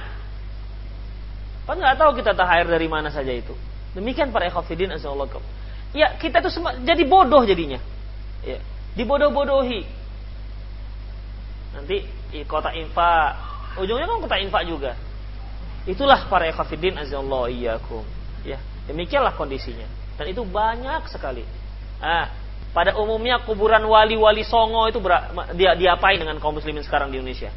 [1.70, 3.54] Kan nggak tahu kita tahu air dari mana saja itu.
[3.94, 5.40] Demikian para ikhwafidin asallallahu
[5.94, 6.50] Ya, kita itu
[6.84, 7.78] jadi bodoh jadinya.
[8.42, 8.60] Ya,
[8.98, 9.86] dibodoh-bodohi.
[11.78, 12.02] Nanti
[12.44, 13.40] kota infak,
[13.80, 15.00] ujungnya kan kota infak juga.
[15.88, 18.04] Itulah para ikhwafidin asallallahu iyyakum.
[18.44, 18.60] Ya,
[18.92, 19.88] demikianlah kondisinya.
[20.20, 21.48] Dan itu banyak sekali.
[22.04, 22.34] Ah,
[22.76, 27.54] pada umumnya kuburan wali-wali songo itu ber, dia diapain dengan kaum muslimin sekarang di Indonesia?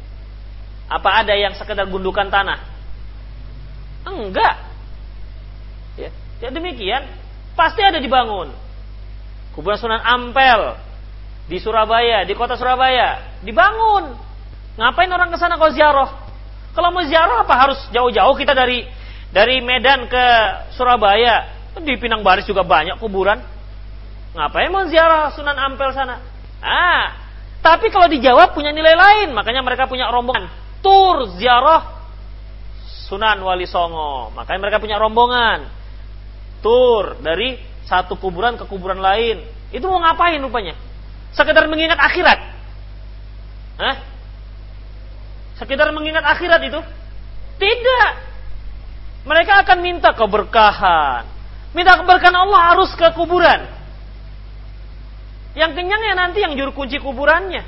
[0.87, 2.59] Apa ada yang sekedar gundukan tanah?
[4.07, 4.55] Enggak.
[5.99, 7.03] Ya, ya demikian.
[7.57, 8.53] Pasti ada dibangun.
[9.51, 10.79] Kuburan Sunan Ampel
[11.49, 14.28] di Surabaya, di kota Surabaya, dibangun.
[14.79, 16.09] Ngapain orang ke sana kalau ziarah?
[16.71, 18.87] Kalau mau ziarah apa harus jauh-jauh kita dari
[19.35, 20.25] dari Medan ke
[20.79, 21.59] Surabaya?
[21.79, 23.43] Di Pinang Baris juga banyak kuburan.
[24.35, 26.23] Ngapain mau ziarah Sunan Ampel sana?
[26.63, 27.15] Ah,
[27.59, 30.47] tapi kalau dijawab punya nilai lain, makanya mereka punya rombongan
[30.79, 31.99] tur ziarah
[33.11, 34.31] Sunan Wali Songo.
[34.31, 35.67] Makanya mereka punya rombongan
[36.63, 39.43] tur dari satu kuburan ke kuburan lain.
[39.75, 40.75] Itu mau ngapain rupanya?
[41.35, 42.39] Sekedar mengingat akhirat.
[43.79, 44.08] Hah?
[45.59, 46.79] Sekedar mengingat akhirat itu?
[47.59, 48.09] Tidak.
[49.27, 51.27] Mereka akan minta keberkahan.
[51.75, 53.67] Minta keberkahan Allah harus ke kuburan.
[55.59, 57.67] Yang kenyang ya nanti yang juru kunci kuburannya.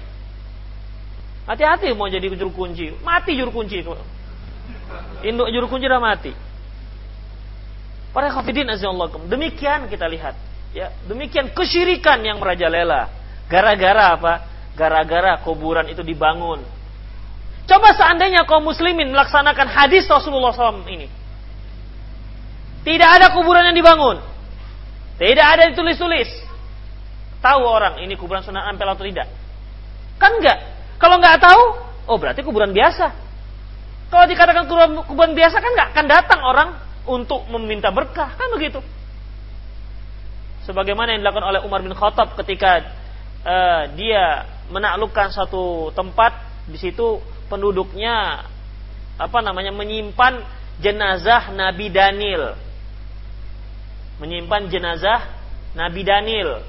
[1.43, 2.95] Hati-hati mau jadi juru kunci.
[3.03, 3.83] Mati juru kunci.
[5.27, 6.31] Induk juru kunci udah mati.
[8.15, 8.71] Para khafidin.
[9.27, 10.39] Demikian kita lihat.
[10.71, 13.11] Ya, demikian kesyirikan yang merajalela.
[13.51, 14.33] Gara-gara apa?
[14.79, 16.63] Gara-gara kuburan itu dibangun.
[17.69, 21.07] Coba seandainya kaum muslimin melaksanakan hadis Rasulullah SAW ini.
[22.81, 24.17] Tidak ada kuburan yang dibangun.
[25.21, 26.29] Tidak ada ditulis-tulis.
[27.41, 29.29] Tahu orang ini kuburan Sunan Ampel atau tidak?
[30.17, 30.57] Kan enggak.
[30.97, 31.61] Kalau enggak tahu,
[32.09, 33.13] oh berarti kuburan biasa.
[34.09, 36.69] Kalau dikatakan kuburan, kuburan biasa kan enggak akan datang orang
[37.05, 38.81] untuk meminta berkah, kan begitu.
[40.65, 42.85] Sebagaimana yang dilakukan oleh Umar bin Khattab ketika
[43.41, 46.37] uh, dia menaklukkan satu tempat
[46.69, 47.17] di situ
[47.51, 48.47] penduduknya
[49.19, 50.39] apa namanya menyimpan
[50.79, 52.55] jenazah Nabi Daniel.
[54.23, 55.27] Menyimpan jenazah
[55.75, 56.63] Nabi Daniel.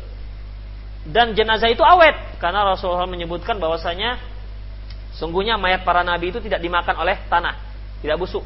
[1.07, 4.19] Dan jenazah itu awet karena Rasulullah menyebutkan bahwasanya
[5.15, 7.59] sungguhnya mayat para nabi itu tidak dimakan oleh tanah
[8.03, 8.43] tidak busuk.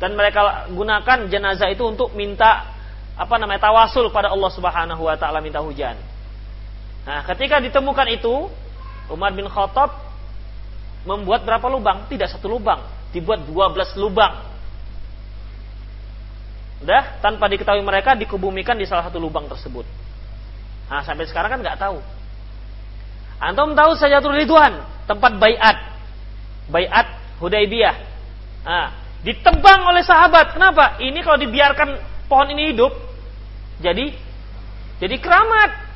[0.00, 2.72] Dan mereka gunakan jenazah itu untuk minta
[3.16, 5.96] apa namanya tawasul pada Allah Subhanahu wa taala minta hujan.
[7.04, 8.48] Nah, ketika ditemukan itu,
[9.12, 10.09] Umar bin Khattab
[11.04, 12.08] membuat berapa lubang?
[12.08, 12.80] Tidak satu lubang,
[13.14, 14.50] dibuat 12 lubang.
[16.80, 19.84] Udah, tanpa diketahui mereka dikubumikan di salah satu lubang tersebut.
[20.88, 22.00] Nah, sampai sekarang kan nggak tahu.
[23.40, 25.76] Antum tahu saja Ridwan, tempat bayat.
[26.72, 27.06] Bayat
[27.40, 27.96] Hudaybiyah.
[28.64, 28.92] Nah,
[29.24, 30.56] ditebang oleh sahabat.
[30.56, 31.00] Kenapa?
[31.00, 31.88] Ini kalau dibiarkan
[32.28, 32.92] pohon ini hidup,
[33.80, 34.12] jadi
[35.00, 35.88] jadi keramat.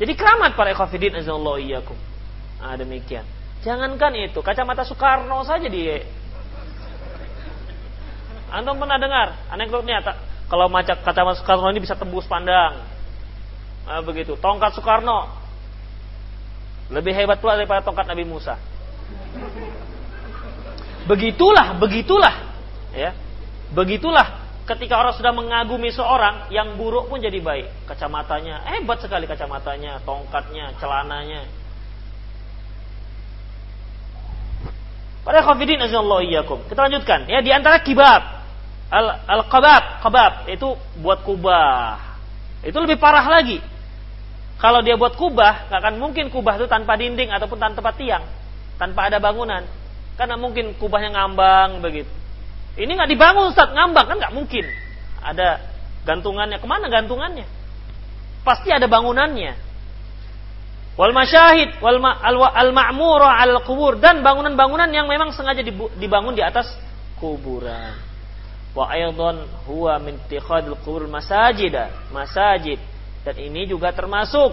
[0.00, 1.96] Jadi keramat para ikhafidin azallahu iyyakum.
[2.60, 3.24] Nah, demikian.
[3.60, 5.84] Jangankan itu, kacamata Soekarno saja di
[8.50, 10.02] Antum pernah dengar anekdotnya
[10.50, 12.82] kalau macam kacamata Soekarno ini bisa tembus pandang.
[13.86, 14.36] Nah, begitu.
[14.36, 15.28] Tongkat Soekarno
[16.90, 18.58] lebih hebat pula daripada tongkat Nabi Musa.
[21.06, 22.34] Begitulah, begitulah,
[22.94, 23.14] ya.
[23.70, 27.86] Begitulah ketika orang sudah mengagumi seorang, yang buruk pun jadi baik.
[27.86, 31.46] Kacamatanya, hebat sekali kacamatanya, tongkatnya, celananya.
[35.20, 36.64] Pada khafidin azallahu iyyakum.
[36.66, 37.28] Kita lanjutkan.
[37.28, 38.40] Ya, di antara kibab.
[38.90, 42.18] Al, al kabab, kabab itu buat kubah.
[42.66, 43.62] Itu lebih parah lagi.
[44.60, 48.20] Kalau dia buat kubah, nggak akan mungkin kubah itu tanpa dinding ataupun tanpa tiang,
[48.76, 49.64] tanpa ada bangunan.
[50.20, 52.12] Karena mungkin kubahnya ngambang begitu.
[52.76, 54.68] Ini nggak dibangun Ustaz, ngambang kan nggak mungkin.
[55.24, 55.64] Ada
[56.04, 57.48] gantungannya, ke mana gantungannya?
[58.44, 59.69] Pasti ada bangunannya.
[61.00, 65.64] Wal masyahid, wal ma, al, kubur dan bangunan-bangunan yang memang sengaja
[65.96, 66.76] dibangun di atas
[67.16, 67.96] kuburan.
[68.76, 71.72] Wa aydan huwa min tikhadil kubur masajid,
[72.12, 72.76] masajid.
[73.24, 74.52] Dan ini juga termasuk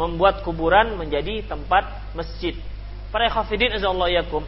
[0.00, 2.56] membuat kuburan menjadi tempat masjid.
[3.12, 4.42] Para khafidin azallahu yakum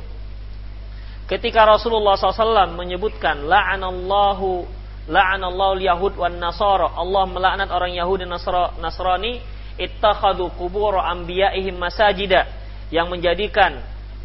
[1.26, 4.62] Ketika Rasulullah SAW menyebutkan la'anallahu
[5.10, 8.38] la'anallahu yahud wan nasara Allah melaknat orang Yahudi dan
[8.78, 9.42] Nasrani
[9.76, 12.48] ittakhadu qubur anbiya'ihim masajida
[12.88, 13.80] yang menjadikan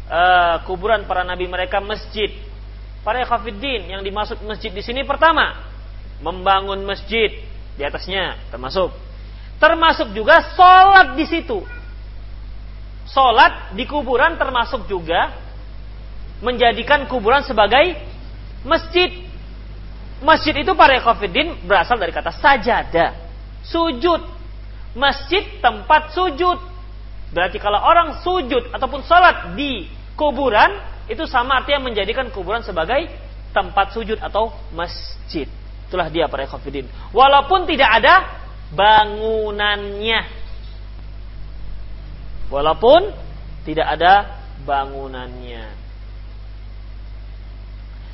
[0.08, 2.32] uh, kuburan para nabi mereka masjid.
[3.02, 5.58] Para khafiddin yang dimaksud masjid di sini pertama
[6.22, 7.34] membangun masjid
[7.74, 8.94] di atasnya termasuk
[9.58, 11.62] termasuk juga sholat di situ.
[13.10, 15.34] Sholat di kuburan termasuk juga
[16.42, 17.98] menjadikan kuburan sebagai
[18.66, 19.10] masjid.
[20.22, 23.14] Masjid itu para ekofidin berasal dari kata sajada,
[23.66, 24.41] sujud.
[24.92, 26.58] Masjid tempat sujud.
[27.32, 30.76] Berarti kalau orang sujud ataupun sholat di kuburan
[31.08, 33.08] itu sama artinya menjadikan kuburan sebagai
[33.56, 35.48] tempat sujud atau masjid.
[35.88, 36.88] Itulah dia para ekofidin.
[37.12, 38.40] Walaupun tidak ada
[38.72, 40.20] bangunannya.
[42.52, 43.12] Walaupun
[43.64, 45.72] tidak ada bangunannya.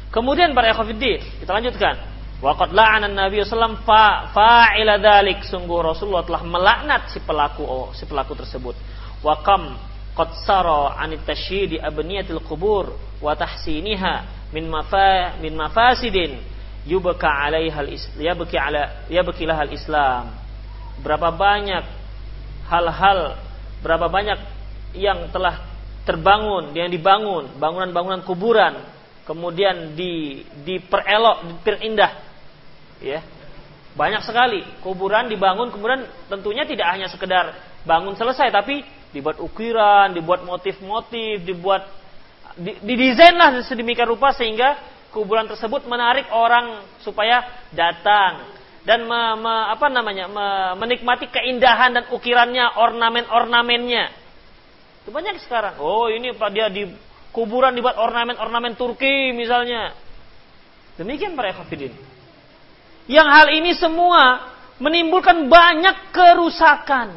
[0.08, 1.94] Kemudian para ikhwatiddin, kita lanjutkan.
[2.38, 5.42] Waqad la'ana Nabi sallam fa fa'ila dzalik.
[5.42, 8.78] Sungguh Rasulullah telah melaknat si pelaku oh, si pelaku tersebut.
[9.26, 9.74] Wa kam
[10.14, 16.38] qad sara 'an tashyidi abniyatil qubur wa tahsiniha min mafa min mafasidin
[16.86, 17.82] yubka 'alaiha
[18.22, 20.30] yabki 'ala yabkilah al-Islam.
[21.02, 21.84] Berapa banyak
[22.70, 23.34] hal-hal
[23.82, 24.38] berapa banyak
[24.94, 25.62] yang telah
[26.06, 28.74] terbangun, yang dibangun, bangunan-bangunan kuburan
[29.28, 32.27] kemudian di diperelok, diperindah.
[32.98, 33.22] Ya.
[33.98, 40.44] Banyak sekali kuburan dibangun kemudian tentunya tidak hanya sekedar bangun selesai tapi dibuat ukiran, dibuat
[40.44, 41.88] motif-motif, dibuat
[42.58, 44.78] didesainlah sedemikian rupa sehingga
[45.14, 48.58] kuburan tersebut menarik orang supaya datang
[48.88, 50.46] dan me, me, apa namanya me,
[50.80, 54.04] menikmati keindahan dan ukirannya, ornamen-ornamennya.
[55.04, 55.76] Itu banyak sekarang.
[55.76, 56.88] Oh, ini Pak dia di
[57.28, 59.92] kuburan dibuat ornamen-ornamen Turki misalnya.
[60.96, 61.92] Demikian para ikhwatiddin.
[63.08, 67.16] Yang hal ini semua menimbulkan banyak kerusakan.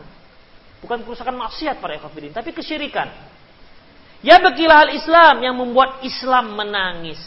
[0.82, 3.12] Bukan kerusakan maksiat para ikhwatiddin, tapi kesyirikan.
[4.24, 7.20] Ya begilah hal Islam yang membuat Islam menangis.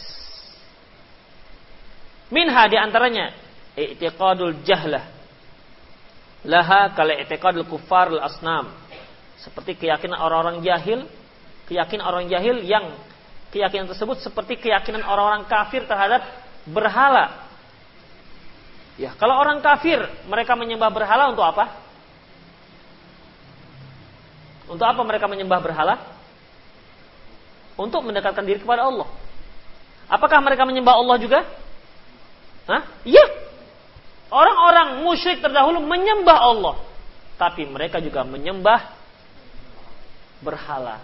[2.33, 3.31] Minha di antaranya
[3.77, 5.05] i'tiqadul jahlah
[6.47, 8.65] laha kala i'tiqadul kufar al asnam
[9.37, 11.05] seperti keyakinan orang-orang jahil
[11.69, 12.97] keyakinan orang jahil yang
[13.53, 16.23] keyakinan tersebut seperti keyakinan orang-orang kafir terhadap
[16.65, 17.44] berhala
[18.95, 21.65] ya kalau orang kafir mereka menyembah berhala untuk apa
[24.65, 25.95] untuk apa mereka menyembah berhala
[27.75, 29.07] untuk mendekatkan diri kepada Allah
[30.07, 31.43] apakah mereka menyembah Allah juga
[32.65, 32.81] Hah?
[33.05, 33.25] Iya.
[34.33, 36.75] Orang-orang musyrik terdahulu menyembah Allah.
[37.37, 38.89] Tapi mereka juga menyembah
[40.41, 40.99] berhala.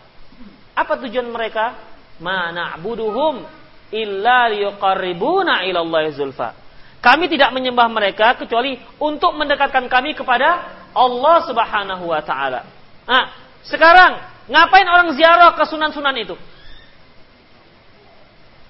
[0.73, 1.77] Apa tujuan mereka?
[2.21, 3.45] Mana buduhum
[3.93, 6.57] illa liyuqarribuna ilallahi zulfa.
[7.01, 12.69] Kami tidak menyembah mereka kecuali untuk mendekatkan kami kepada Allah Subhanahu wa taala.
[13.09, 13.33] Nah,
[13.65, 16.37] sekarang ngapain orang ziarah ke sunan-sunan itu?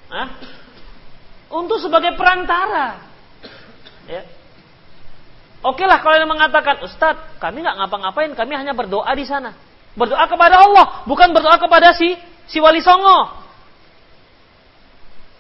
[0.08, 0.28] Hah?
[1.52, 3.04] Untuk sebagai perantara.
[4.08, 4.24] Ya.
[5.62, 9.54] Oke lah kalau yang mengatakan, Ustadz, kami nggak ngapa-ngapain, kami hanya berdoa di sana.
[9.94, 12.16] Berdoa kepada Allah, bukan berdoa kepada si
[12.48, 13.28] si wali songo.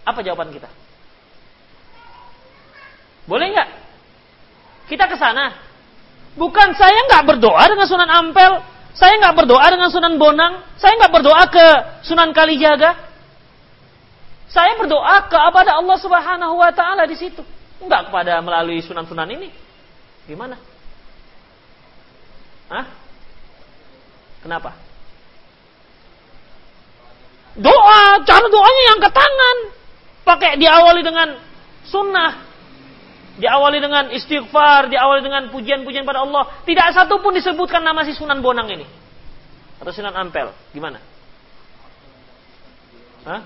[0.03, 0.80] Apa jawaban kita?
[3.31, 3.69] Boleh nggak?
[4.91, 5.55] Kita ke sana.
[6.35, 8.59] Bukan saya nggak berdoa dengan Sunan Ampel,
[8.91, 11.65] saya nggak berdoa dengan Sunan Bonang, saya nggak berdoa ke
[12.03, 12.91] Sunan Kalijaga.
[14.51, 17.39] Saya berdoa kepada Allah Subhanahu wa taala di situ.
[17.79, 19.47] Enggak kepada melalui sunan-sunan ini.
[20.27, 20.59] Gimana?
[22.67, 22.85] Hah?
[24.43, 24.75] Kenapa?
[27.55, 29.57] Doa, cara doanya yang ke tangan.
[30.27, 31.39] Pakai diawali dengan
[31.87, 32.50] sunnah.
[33.39, 36.63] Diawali dengan istighfar, diawali dengan pujian-pujian pada Allah.
[36.67, 38.83] Tidak satu pun disebutkan nama si Sunan Bonang ini.
[39.79, 40.51] Atau Sunan Ampel.
[40.75, 40.99] Gimana?
[43.23, 43.41] Hah?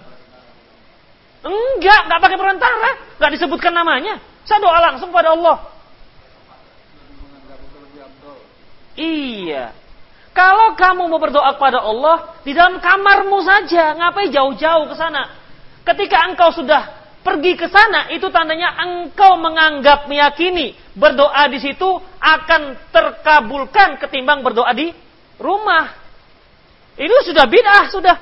[1.45, 2.89] Enggak, enggak pakai perantara.
[3.21, 4.17] Enggak disebutkan namanya.
[4.49, 5.57] Saya doa langsung pada Allah.
[8.95, 9.75] Iya.
[10.35, 15.31] Kalau kamu mau berdoa kepada Allah di dalam kamarmu saja, ngapain jauh-jauh ke sana?
[15.87, 22.77] Ketika engkau sudah pergi ke sana, itu tandanya engkau menganggap meyakini berdoa di situ akan
[22.93, 24.93] terkabulkan ketimbang berdoa di
[25.41, 25.89] rumah.
[26.95, 28.17] Ini sudah bid'ah sudah.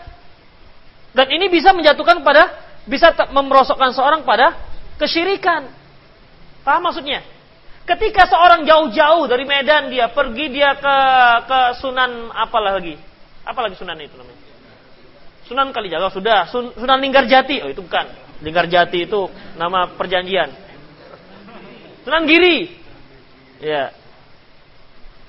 [1.13, 2.49] Dan ini bisa menjatuhkan pada
[2.87, 4.55] bisa memerosokkan seorang pada
[4.97, 5.67] kesyirikan.
[6.63, 7.21] Paham maksudnya?
[7.83, 10.97] Ketika seorang jauh-jauh dari Medan dia pergi dia ke
[11.43, 12.95] ke Sunan apa lagi?
[13.43, 14.41] Apa lagi Sunan itu namanya?
[15.43, 17.67] Sunan Kalijaga sudah, Sun, Sunan Linggarjati.
[17.67, 18.22] Oh itu bukan.
[18.43, 20.51] Linggarjati itu nama perjanjian.
[22.03, 22.67] Sunan Giri.
[23.63, 23.95] Ya.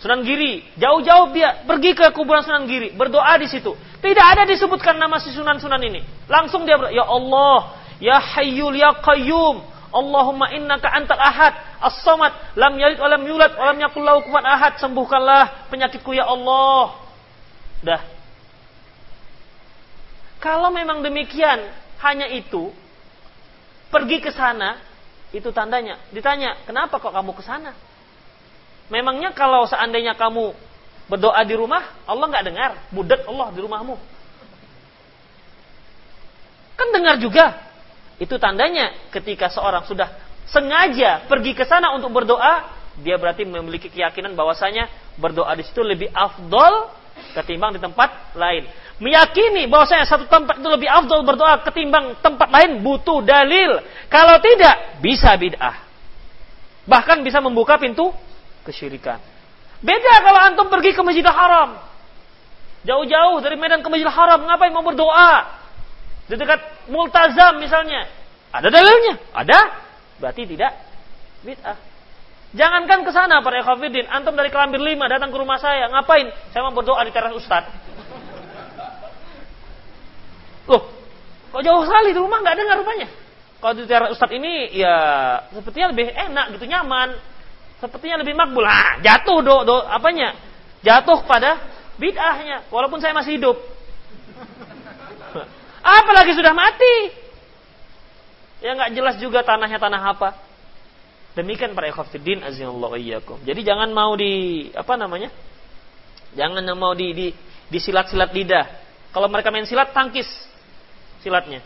[0.02, 3.72] Sunan Giri, jauh-jauh dia pergi ke kuburan Sunan Giri, berdoa di situ.
[4.04, 6.04] Tidak ada disebutkan nama si Sunan-Sunan ini.
[6.28, 7.58] Langsung dia berdoa, ya Allah,
[8.02, 13.70] ya Hayyul ya Qayyum, Allahumma innaka antal ahad as-samad lam yalid wa lam yulad wa
[13.70, 14.02] lam yakul
[14.42, 16.98] ahad sembuhkanlah penyakitku ya Allah.
[17.78, 18.02] Dah.
[20.42, 21.62] Kalau memang demikian
[22.02, 22.74] hanya itu
[23.94, 24.82] pergi ke sana
[25.30, 26.02] itu tandanya.
[26.10, 27.70] Ditanya, "Kenapa kok kamu ke sana?"
[28.90, 30.50] Memangnya kalau seandainya kamu
[31.06, 33.96] berdoa di rumah, Allah nggak dengar, budak Allah di rumahmu.
[36.74, 37.54] Kan dengar juga.
[38.18, 40.10] Itu tandanya ketika seorang sudah
[40.50, 42.66] sengaja pergi ke sana untuk berdoa,
[43.02, 44.86] dia berarti memiliki keyakinan bahwasanya
[45.18, 46.94] berdoa di situ lebih afdol
[47.34, 48.66] ketimbang di tempat lain.
[49.02, 53.82] Meyakini bahwasanya satu tempat itu lebih afdol berdoa ketimbang tempat lain butuh dalil.
[54.06, 55.82] Kalau tidak, bisa bid'ah.
[56.86, 58.14] Bahkan bisa membuka pintu
[58.62, 59.18] kesyirikan.
[59.82, 61.76] Beda kalau antum pergi ke Masjidil Haram.
[62.84, 65.58] Jauh-jauh dari Medan ke Masjidil Haram, ngapain mau berdoa?
[66.30, 68.06] Di dekat multazam misalnya.
[68.54, 69.14] Ada dalilnya?
[69.34, 69.60] Ada.
[70.22, 70.72] Berarti tidak
[71.42, 71.93] bid'ah.
[72.54, 76.30] Jangankan ke sana para ikhwatiddin, antum dari Kelambir lima datang ke rumah saya, ngapain?
[76.54, 77.66] Saya mau berdoa di teras Ustad.
[80.70, 80.86] Loh,
[81.50, 83.10] kok jauh sekali di rumah nggak dengar rupanya?
[83.58, 84.94] Kalau di teras Ustad ini ya
[85.50, 87.18] sepertinya lebih enak gitu, nyaman.
[87.82, 88.62] Sepertinya lebih makbul.
[88.62, 90.38] Ah, jatuh do, do apanya?
[90.86, 91.58] Jatuh pada
[91.98, 93.58] bid'ahnya walaupun saya masih hidup.
[95.82, 97.18] Apalagi sudah mati.
[98.62, 100.53] Ya nggak jelas juga tanahnya tanah apa.
[101.34, 103.42] Demikian para ikhwatiddin azinallahu iyyakum.
[103.42, 105.34] Jadi jangan mau di apa namanya?
[106.38, 107.26] Jangan mau di di
[107.74, 108.66] disilat-silat lidah.
[109.10, 110.26] Kalau mereka main silat tangkis
[111.22, 111.62] silatnya.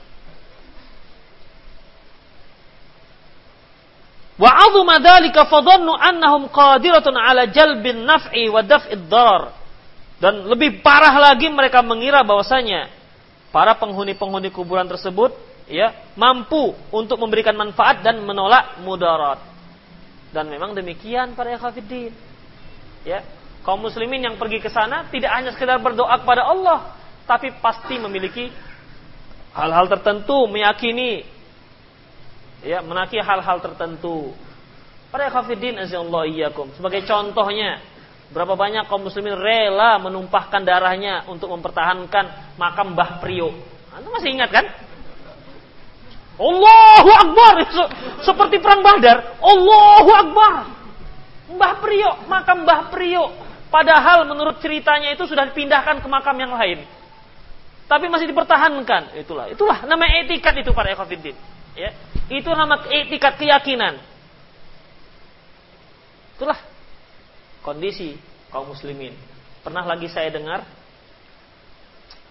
[4.38, 9.04] Wa 'azuma dzalika fadhannu annahum qadiratun 'ala jalbin naf'i wa daf'id.
[10.18, 12.88] Dan lebih parah lagi mereka mengira bahwasanya
[13.52, 15.34] para penghuni-penghuni kuburan tersebut
[15.68, 19.57] ya mampu untuk memberikan manfaat dan menolak mudarat.
[20.28, 22.12] Dan memang demikian para ikhwatiddin.
[23.06, 23.24] Ya,
[23.64, 26.92] kaum muslimin yang pergi ke sana tidak hanya sekedar berdoa kepada Allah,
[27.24, 28.52] tapi pasti memiliki
[29.56, 31.24] hal-hal tertentu, meyakini
[32.64, 34.36] ya, menaki hal-hal tertentu.
[35.08, 36.68] Para ikhwatiddin azallahu iyyakum.
[36.76, 37.80] Sebagai contohnya,
[38.28, 43.48] berapa banyak kaum muslimin rela menumpahkan darahnya untuk mempertahankan makam Mbah Priyo.
[43.96, 44.66] Anda masih ingat kan?
[46.38, 47.54] Allahu Akbar.
[48.22, 49.36] Seperti perang Badar.
[49.42, 50.52] Allahu Akbar.
[51.48, 53.34] Mbah Priyo, makam Mbah Priyo.
[53.68, 56.86] Padahal menurut ceritanya itu sudah dipindahkan ke makam yang lain.
[57.88, 59.16] Tapi masih dipertahankan.
[59.16, 61.36] Itulah, itulah nama etikat itu para ekofidin.
[61.76, 61.92] Ya.
[62.28, 64.00] Itu nama etikat keyakinan.
[66.36, 66.60] Itulah
[67.64, 68.14] kondisi
[68.52, 69.16] kaum muslimin.
[69.64, 70.64] Pernah lagi saya dengar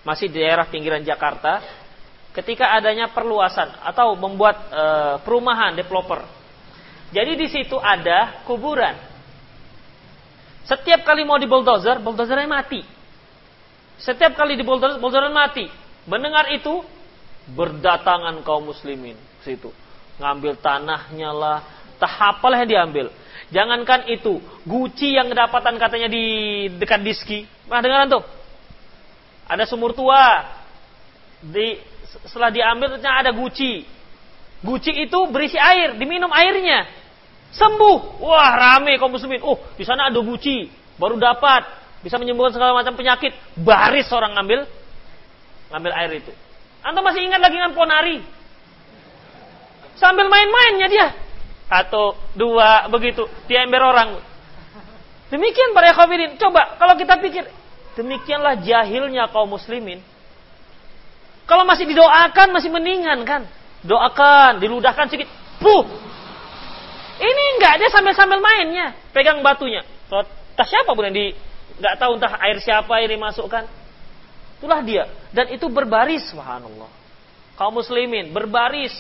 [0.06, 1.60] masih di daerah pinggiran Jakarta,
[2.38, 4.84] ketika adanya perluasan atau membuat e,
[5.26, 6.22] perumahan developer.
[7.10, 8.94] Jadi di situ ada kuburan.
[10.70, 12.86] Setiap kali mau dibulldozer, bulldozernya mati.
[13.98, 15.66] Setiap kali dibulldozer, bulldozer mati.
[16.06, 16.86] Mendengar itu,
[17.58, 19.74] berdatangan kaum muslimin situ.
[20.20, 21.60] Ngambil tanahnya lah,
[21.98, 23.08] tahapalah yang diambil.
[23.48, 27.48] Jangankan itu, Guci yang kedapatan katanya di dekat Diski.
[27.72, 28.24] Nah, dengaran tuh.
[29.48, 30.44] Ada sumur tua.
[31.40, 31.80] Di
[32.26, 33.86] setelah diambil ternyata ada guci.
[34.64, 36.90] Guci itu berisi air, diminum airnya.
[37.54, 38.22] Sembuh.
[38.26, 39.44] Wah, rame kaum muslimin.
[39.46, 41.64] Oh, di sana ada guci, baru dapat
[42.02, 43.34] bisa menyembuhkan segala macam penyakit.
[43.58, 44.66] Baris orang ngambil
[45.74, 46.32] ngambil air itu.
[46.86, 48.18] Anda masih ingat lagi dengan ponari?
[49.98, 51.08] Sambil main-mainnya dia.
[51.68, 53.28] Satu, dua, begitu.
[53.50, 54.22] Di ember orang.
[55.28, 56.40] Demikian para kafirin.
[56.40, 57.44] Coba, kalau kita pikir.
[57.98, 60.00] Demikianlah jahilnya kaum muslimin.
[61.48, 63.48] Kalau masih didoakan masih mendingan kan.
[63.88, 65.32] Doakan, diludahkan sedikit.
[65.64, 65.88] Puh.
[67.18, 69.82] Ini enggak dia sambil-sambil mainnya, pegang batunya.
[70.12, 71.34] Kalau tas siapa yang di
[71.80, 73.64] enggak tahu entah air siapa yang dimasukkan.
[74.60, 75.08] Itulah dia.
[75.32, 76.92] Dan itu berbaris, subhanallah.
[77.58, 78.94] Kaum muslimin berbaris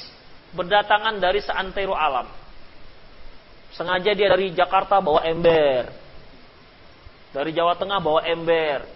[0.55, 2.25] berdatangan dari seantero alam.
[3.75, 5.91] Sengaja dia dari Jakarta bawa ember.
[7.35, 8.87] Dari Jawa Tengah bawa ember.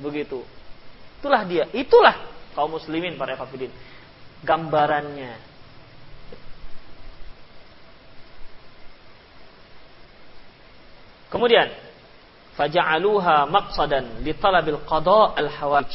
[0.00, 0.40] Begitu.
[1.20, 1.68] Itulah dia.
[1.76, 3.72] Itulah kaum muslimin para hafidin.
[4.42, 5.38] Gambarannya.
[11.32, 11.72] Kemudian
[12.60, 15.88] faja'aluha maqsadan li talabil qada al hawaj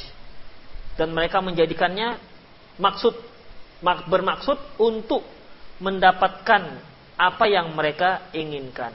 [0.97, 2.17] dan mereka menjadikannya
[2.81, 3.13] maksud
[4.09, 5.21] bermaksud untuk
[5.77, 6.81] mendapatkan
[7.13, 8.89] apa yang mereka inginkan.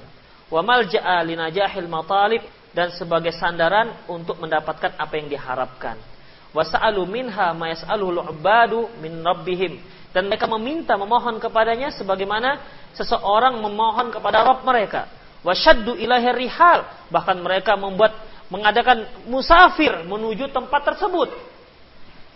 [0.50, 2.42] Wa malja'a linajahil matalib
[2.74, 6.11] dan sebagai sandaran untuk mendapatkan apa yang diharapkan
[6.52, 9.80] wasa'alu minha ma yas'aluhu ubadu min rabbihim.
[10.12, 12.60] Dan mereka meminta memohon kepadanya sebagaimana
[12.92, 15.08] seseorang memohon kepada Rabb mereka.
[15.40, 16.84] Wasyaddu ilahi rihal.
[17.08, 18.12] Bahkan mereka membuat
[18.52, 21.32] mengadakan musafir menuju tempat tersebut.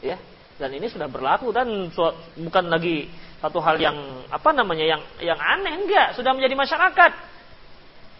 [0.00, 0.16] Ya
[0.56, 1.68] dan ini sudah berlaku dan
[2.40, 3.12] bukan lagi
[3.44, 5.84] satu hal yang apa namanya yang yang aneh.
[5.84, 7.12] Enggak sudah menjadi masyarakat.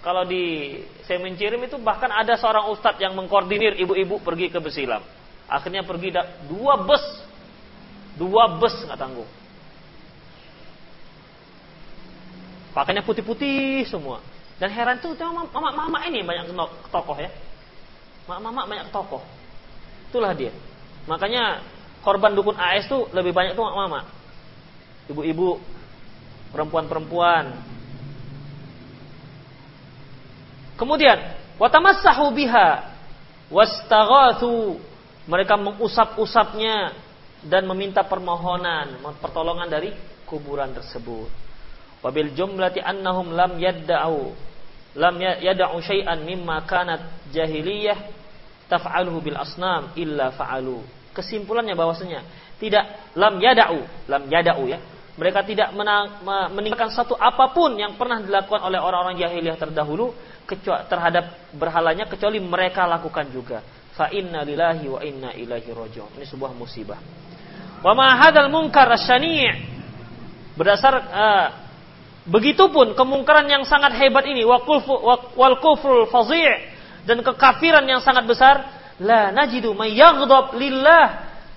[0.04, 0.76] Kalau di
[1.08, 5.02] Semencirim itu bahkan ada seorang ustadz yang mengkoordinir ibu-ibu pergi ke Besilam
[5.46, 6.10] Akhirnya pergi
[6.50, 7.04] dua bus.
[8.18, 9.28] Dua bus nggak tanggung.
[12.74, 14.20] Pakainya putih-putih semua.
[14.60, 15.16] Dan heran tuh
[15.52, 16.52] mama-mama ini banyak
[16.92, 17.32] tokoh ya.
[18.28, 19.24] Mama-mama banyak tokoh.
[20.12, 20.52] Itulah dia.
[21.06, 21.62] Makanya
[22.02, 24.04] korban dukun AS tuh lebih banyak tuh mama.
[25.06, 25.60] Ibu-ibu,
[26.50, 27.52] perempuan-perempuan.
[30.76, 31.16] Kemudian,
[31.56, 32.92] watamassahu biha
[33.48, 34.82] wastaghathu
[35.26, 36.94] mereka mengusap-usapnya
[37.42, 39.90] dan meminta permohonan, pertolongan dari
[40.26, 41.28] kuburan tersebut.
[42.02, 44.30] Wabil jumlati annahum lam yadda'u
[44.96, 47.98] lam ya-, yad'u syai'an mimma kanat jahiliyah
[48.70, 50.82] taf'aluhu bil asnam illa fa'alu.
[51.10, 52.22] Kesimpulannya bahwasanya
[52.62, 54.78] tidak lam yada'u, lam yada'u ya.
[55.16, 55.72] Mereka tidak
[56.52, 60.12] meninggalkan satu apa pun yang pernah dilakukan oleh orang-orang jahiliyah terdahulu
[60.92, 63.64] terhadap berhalanya kecuali mereka lakukan juga
[63.96, 66.20] fa inna lillahi wa inna ilaihi rajiun.
[66.20, 67.00] Ini sebuah musibah.
[67.80, 69.74] Wa ma hadzal munkar asyani'
[70.56, 71.46] berdasar uh,
[72.28, 74.60] begitupun kemungkaran yang sangat hebat ini wa
[75.36, 76.76] wal kufrul fadhi'
[77.08, 78.66] dan kekafiran yang sangat besar
[78.98, 79.92] la najidu may
[80.56, 81.06] lillah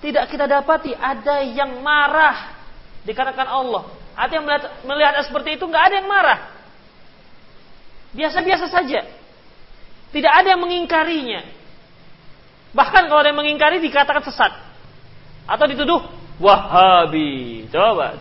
[0.00, 2.56] tidak kita dapati ada yang marah
[3.04, 3.84] dikarenakan Allah.
[4.16, 6.38] Ada yang melihat, melihat seperti itu nggak ada yang marah.
[8.16, 9.00] Biasa-biasa saja.
[10.10, 11.59] Tidak ada yang mengingkarinya.
[12.70, 14.52] Bahkan kalau ada yang mengingkari dikatakan sesat.
[15.46, 16.02] Atau dituduh
[16.40, 17.68] Wahabi.
[17.68, 18.16] Coba.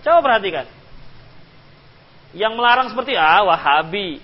[0.00, 0.64] Coba perhatikan.
[2.32, 4.22] Yang melarang seperti ah Wahabi.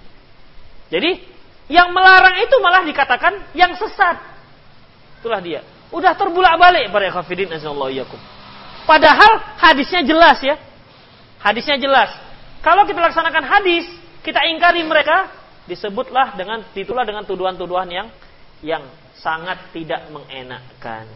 [0.88, 1.20] Jadi
[1.68, 4.18] yang melarang itu malah dikatakan yang sesat.
[5.20, 5.60] Itulah dia.
[5.92, 8.08] Udah terbulak-balik para khafidin azallahu
[8.88, 10.56] Padahal hadisnya jelas ya.
[11.38, 12.10] Hadisnya jelas.
[12.64, 13.86] Kalau kita laksanakan hadis,
[14.22, 15.28] kita ingkari mereka,
[15.66, 18.06] disebutlah dengan titulah dengan tuduhan-tuduhan yang
[18.62, 18.86] yang
[19.18, 21.06] sangat tidak mengenakkan.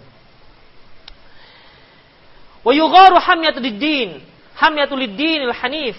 [2.66, 4.22] Wa yugharu hamyatul din,
[4.58, 5.94] hamyatul din hanif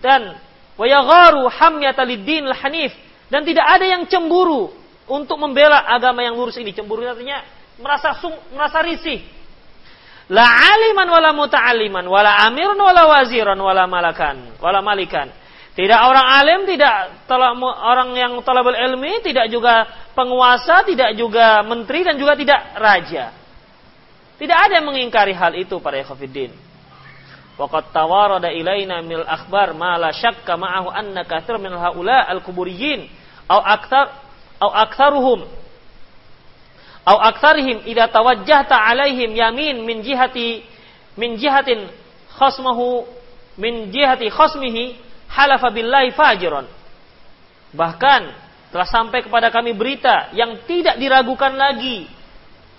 [0.00, 0.40] dan
[0.80, 2.92] wa yagharu hamyatul din hanif
[3.28, 4.72] dan tidak ada yang cemburu
[5.08, 6.72] untuk membela agama yang lurus ini.
[6.72, 7.44] Cemburu artinya
[7.80, 9.20] merasa sung, merasa risih.
[10.32, 15.28] La aliman wala muta'aliman wala amirun wala waziran wala malakan wala malikan
[15.72, 17.24] tidak orang alim, tidak
[17.80, 23.32] orang yang talabul ilmi, tidak juga penguasa, tidak juga menteri dan juga tidak raja.
[24.36, 26.52] Tidak ada yang mengingkari hal itu para ikhwatiddin.
[27.56, 33.08] Waqad tawarada ilaina mil akhbar ma la syakka ma'ahu anna katsir min haula al-kuburiyyin
[33.48, 34.12] aw aktsar
[34.60, 35.40] aw aktsaruhum
[37.04, 40.64] aw aktsarihim idza tawajjahta alaihim yamin min jihati
[41.16, 41.88] min jihatin
[42.40, 43.04] khasmahu
[43.60, 46.12] min jihati khasmihi halafa billahi.
[47.72, 48.22] Bahkan
[48.72, 52.08] telah sampai kepada kami berita yang tidak diragukan lagi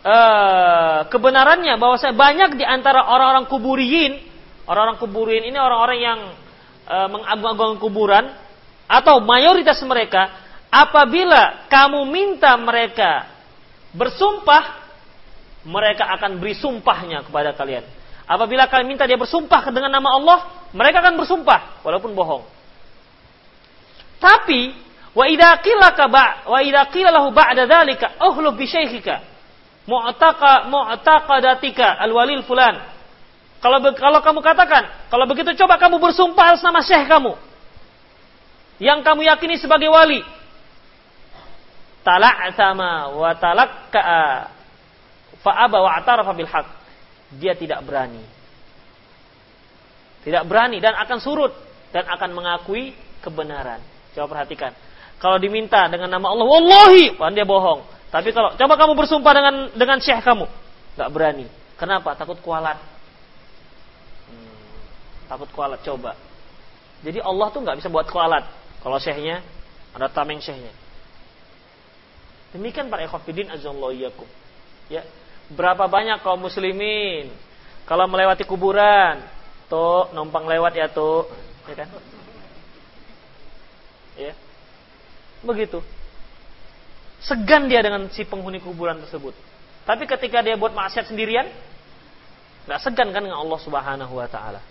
[0.06, 4.22] uh, kebenarannya bahwa saya banyak di antara orang-orang kuburiin,
[4.70, 6.20] orang-orang kuburiin ini orang-orang yang
[6.90, 8.26] uh, mengagung-agungkan kuburan
[8.90, 10.30] atau mayoritas mereka
[10.70, 13.30] apabila kamu minta mereka
[13.94, 14.82] bersumpah
[15.64, 17.86] mereka akan beri sumpahnya kepada kalian.
[18.34, 20.40] Apabila kalian minta dia bersumpah dengan nama Allah,
[20.74, 22.42] mereka akan bersumpah walaupun bohong.
[24.18, 24.74] Tapi
[25.14, 29.22] wa idza qila ka ba wa idza qila lahu ba'da dzalika uhlu bi syaikhika
[29.86, 32.82] mu'taqa mu'taqadatika alwalil fulan.
[33.62, 37.38] Kalau kalau kamu katakan, kalau begitu coba kamu bersumpah atas nama syekh kamu
[38.82, 40.26] yang kamu yakini sebagai wali.
[42.02, 44.02] Tala'tama wa talakka
[45.40, 46.83] fa aba wa atarafa bil haqq
[47.38, 48.24] dia tidak berani.
[50.24, 51.52] Tidak berani dan akan surut
[51.92, 53.84] dan akan mengakui kebenaran.
[54.16, 54.72] Coba perhatikan.
[55.20, 57.84] Kalau diminta dengan nama Allah, wallahi, pan dia bohong.
[58.12, 60.46] Tapi kalau coba kamu bersumpah dengan dengan syekh kamu,
[61.00, 61.48] nggak berani.
[61.80, 62.14] Kenapa?
[62.14, 62.78] Takut kualat.
[64.30, 64.68] Hmm,
[65.28, 65.82] takut kualat.
[65.82, 66.14] Coba.
[67.04, 68.48] Jadi Allah tuh nggak bisa buat kualat.
[68.84, 69.44] Kalau syekhnya
[69.96, 70.72] ada tameng syekhnya.
[72.54, 73.96] Demikian para ikhwafidin azallahu
[74.92, 75.02] Ya,
[75.52, 77.28] Berapa banyak kaum muslimin
[77.84, 79.20] kalau melewati kuburan,
[79.68, 81.28] tuh numpang lewat ya tuh,
[81.68, 81.90] ya kan?
[84.16, 84.34] Ya.
[85.44, 85.84] Begitu.
[87.20, 89.36] Segan dia dengan si penghuni kuburan tersebut.
[89.84, 91.52] Tapi ketika dia buat maksiat sendirian,
[92.68, 94.64] nggak segan kan dengan Allah Subhanahu wa taala.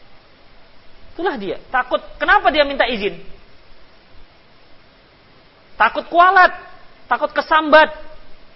[1.12, 1.61] Itulah dia.
[1.68, 2.01] Takut.
[2.16, 3.20] Kenapa dia minta izin?
[5.77, 6.53] Takut kualat,
[7.09, 7.93] takut kesambat,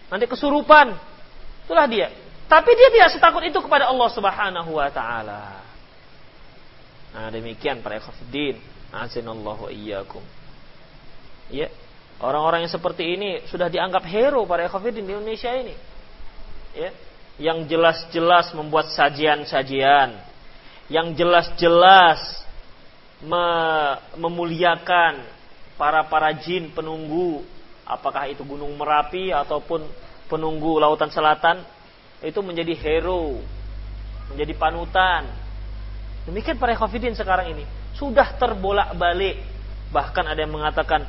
[0.08, 0.96] nanti kesurupan,
[1.66, 2.14] Itulah dia.
[2.46, 5.66] Tapi dia tidak setakut itu kepada Allah Subhanahu wa taala.
[7.10, 8.62] Nah, demikian para ikhwatiddin,
[8.94, 10.22] azinallahu iyyakum.
[11.50, 11.66] Ya.
[12.22, 15.74] Orang-orang yang seperti ini sudah dianggap hero para ikhwatiddin di Indonesia ini.
[16.70, 16.90] Ya.
[17.36, 20.14] Yang jelas-jelas membuat sajian-sajian,
[20.86, 22.46] yang jelas-jelas
[23.26, 23.46] me
[24.22, 25.26] memuliakan
[25.74, 27.42] para para jin penunggu
[27.86, 29.86] apakah itu gunung Merapi ataupun
[30.26, 31.62] penunggu lautan selatan
[32.22, 33.40] itu menjadi hero,
[34.32, 35.26] menjadi panutan.
[36.26, 37.64] Demikian para khafidin sekarang ini
[37.94, 39.42] sudah terbolak-balik.
[39.94, 41.06] Bahkan ada yang mengatakan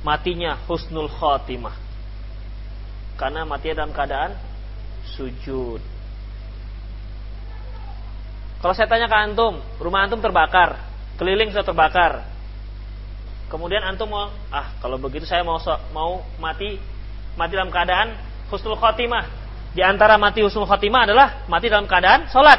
[0.00, 1.76] matinya husnul khotimah.
[3.20, 4.32] Karena matinya dalam keadaan
[5.04, 5.82] sujud.
[8.58, 10.82] Kalau saya tanya ke antum, rumah antum terbakar,
[11.14, 12.26] keliling sudah terbakar.
[13.46, 15.56] Kemudian antum mau, ah kalau begitu saya mau
[15.94, 16.76] mau mati
[17.38, 19.24] mati dalam keadaan husnul khotimah.
[19.72, 22.58] Di antara mati husnul khotimah adalah mati dalam keadaan sholat.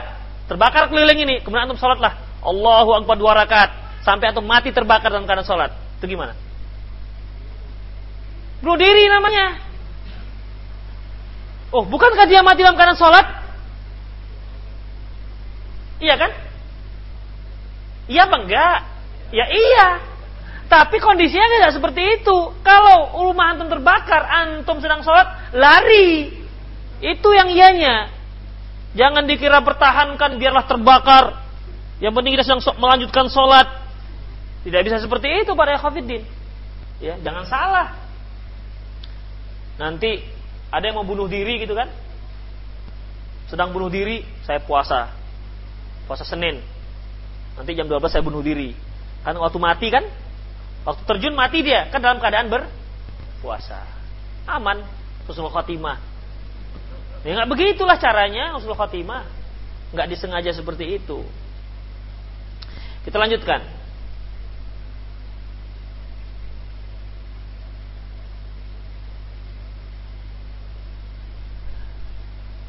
[0.50, 2.18] Terbakar keliling ini, kemudian antum sholatlah.
[2.42, 4.02] Allahu Akbar dua rakaat.
[4.02, 5.72] Sampai antum mati terbakar dalam keadaan sholat.
[6.00, 6.34] Itu gimana?
[8.64, 9.62] Bunuh diri namanya.
[11.70, 13.26] Oh, bukankah dia mati dalam keadaan sholat?
[16.00, 16.32] Iya kan?
[18.10, 18.80] Iya apa enggak?
[19.30, 20.09] Ya iya.
[20.70, 22.38] Tapi kondisinya tidak seperti itu.
[22.62, 26.30] Kalau rumah antum terbakar, antum sedang sholat, lari.
[27.02, 28.14] Itu yang ianya.
[28.94, 31.42] Jangan dikira pertahankan, biarlah terbakar.
[31.98, 33.66] Yang penting kita sedang melanjutkan sholat.
[34.62, 36.22] Tidak bisa seperti itu para Khafidin.
[37.02, 37.88] Ya, jangan salah.
[39.82, 40.22] Nanti
[40.70, 41.90] ada yang mau bunuh diri gitu kan?
[43.50, 45.10] Sedang bunuh diri, saya puasa.
[46.06, 46.62] Puasa Senin.
[47.58, 48.78] Nanti jam 12 saya bunuh diri.
[49.26, 50.06] Kan waktu mati kan?
[50.88, 53.84] Waktu terjun mati dia, kan dalam keadaan berpuasa.
[54.48, 54.84] Aman,
[55.28, 56.00] husnul khotimah.
[57.22, 59.28] Ya nggak begitulah caranya husnul khotimah.
[59.92, 61.26] Nggak disengaja seperti itu.
[63.04, 63.79] Kita lanjutkan.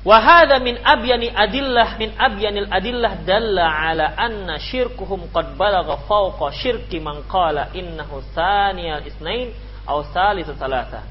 [0.01, 6.97] Wahada min abyani adillah min abyanil adillah dalla ala anna syirkuhum qad balagha fawqa syirki
[7.05, 9.53] man qala innahu thaniyal isnain
[9.85, 11.05] aw thalithu thalatha.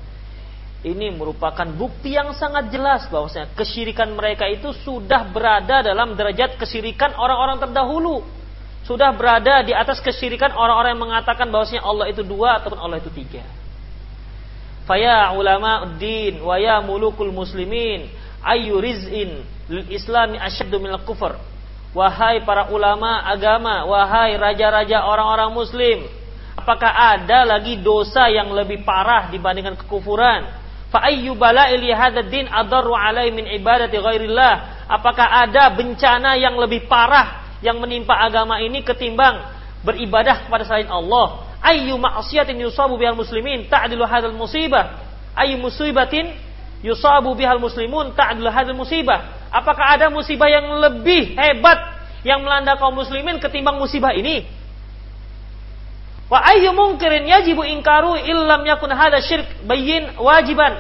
[0.82, 7.14] Ini merupakan bukti yang sangat jelas bahwasanya kesyirikan mereka itu sudah berada dalam derajat kesyirikan
[7.14, 8.26] orang-orang terdahulu.
[8.90, 13.12] Sudah berada di atas kesyirikan orang-orang yang mengatakan bahwasanya Allah itu dua ataupun Allah itu
[13.14, 13.46] tiga.
[14.90, 18.10] Faya ulama uddin wa ya mulukul muslimin
[18.44, 21.38] ayu rizin lil islami asyaddu minal kufur.
[21.90, 26.06] Wahai para ulama agama, wahai raja-raja orang-orang muslim,
[26.54, 30.46] apakah ada lagi dosa yang lebih parah dibandingkan kekufuran?
[30.94, 34.86] Fa ayyu bala'il alai min ibadati ghairillah?
[34.90, 39.50] Apakah ada bencana yang lebih parah yang menimpa agama ini ketimbang
[39.86, 41.46] beribadah kepada selain Allah?
[41.62, 44.98] Ayyu ma'siyatin yusabu bihal muslimin ta'dilu hadzal musibah?
[45.38, 46.34] Ayyu musibatin
[46.86, 49.50] yusabu bihal muslimun ta'dul hadil musibah.
[49.52, 51.80] Apakah ada musibah yang lebih hebat
[52.22, 54.46] yang melanda kaum muslimin ketimbang musibah ini?
[56.30, 60.78] Wa ayyu munkirin yajibu ingkaru illam yakun hada syirk bayyin wajiban.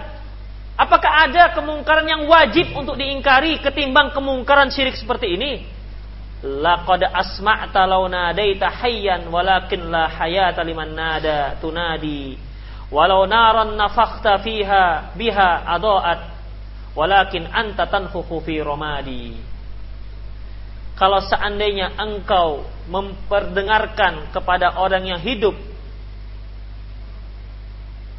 [0.79, 5.67] Apakah ada kemungkaran yang wajib untuk diingkari ketimbang kemungkaran syirik seperti ini?
[6.39, 12.48] Laqad asma'ta law nadaita hayyan walakin la hayata liman nada tunadi
[12.89, 16.19] walau naran nafakhta fiha biha adoat
[16.97, 19.37] walakin anta tanfukhu fi romadi.
[20.99, 25.55] Kalau seandainya engkau memperdengarkan kepada orang yang hidup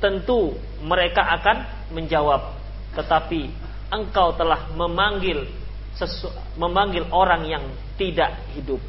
[0.00, 1.56] tentu mereka akan
[1.92, 2.56] menjawab.
[2.96, 3.52] Tetapi
[3.92, 5.44] engkau telah memanggil
[5.92, 7.64] sesu, memanggil orang yang
[8.00, 8.80] tidak hidup.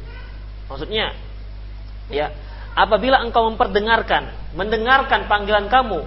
[0.72, 1.12] Maksudnya
[2.08, 2.32] ya
[2.72, 6.04] apabila engkau memperdengarkan mendengarkan panggilan kamu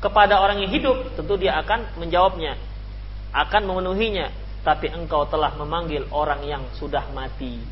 [0.00, 2.56] kepada orang yang hidup, tentu dia akan menjawabnya,
[3.32, 4.28] akan memenuhinya.
[4.66, 7.62] Tapi engkau telah memanggil orang yang sudah mati.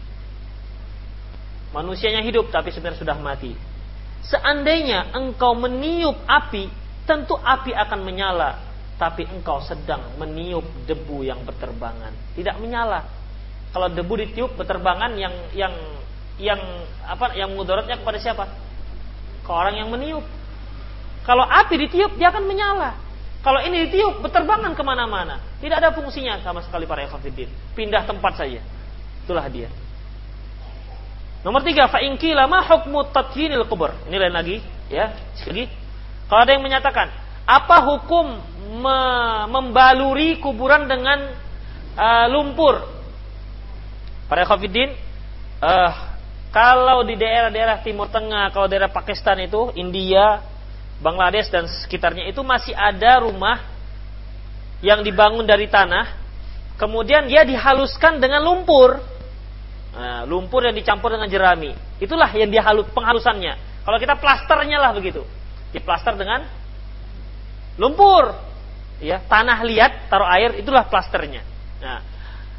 [1.75, 3.51] Manusianya hidup tapi sebenarnya sudah mati.
[4.23, 6.71] Seandainya engkau meniup api,
[7.03, 8.63] tentu api akan menyala.
[8.95, 13.03] Tapi engkau sedang meniup debu yang berterbangan, tidak menyala.
[13.75, 15.75] Kalau debu ditiup berterbangan yang yang
[16.39, 16.59] yang
[17.07, 18.45] apa yang mudaratnya kepada siapa?
[19.45, 20.25] ke orang yang meniup.
[21.29, 22.97] Kalau api ditiup, dia akan menyala.
[23.45, 25.41] Kalau ini ditiup, berterbangan ke mana-mana.
[25.61, 27.53] Tidak ada fungsinya sama sekali para ikhafidin.
[27.77, 28.65] Pindah tempat saja.
[29.25, 29.69] Itulah dia.
[31.45, 33.93] Nomor tiga, fa'inki lama hukmu tatyinil kubur.
[34.09, 35.13] Ini lain lagi, ya.
[35.37, 35.69] Sekali.
[36.25, 37.13] Kalau ada yang menyatakan,
[37.45, 38.41] apa hukum
[38.81, 38.99] me
[39.53, 41.37] membaluri kuburan dengan
[42.01, 42.81] uh, lumpur?
[44.25, 44.97] Para ikhafidin,
[45.61, 45.93] uh,
[46.55, 50.39] kalau di daerah-daerah Timur Tengah, kalau daerah Pakistan itu, India,
[51.03, 53.59] Bangladesh dan sekitarnya itu masih ada rumah
[54.79, 56.15] yang dibangun dari tanah,
[56.79, 59.03] kemudian dia dihaluskan dengan lumpur.
[59.99, 61.75] Nah, lumpur yang dicampur dengan jerami.
[61.99, 63.83] Itulah yang dihalut penghalusannya.
[63.83, 65.27] Kalau kita plasternya lah begitu.
[65.75, 66.47] Diplaster dengan
[67.75, 68.31] lumpur.
[69.03, 71.43] Ya, tanah liat, taruh air, itulah plasternya.
[71.83, 71.99] Nah,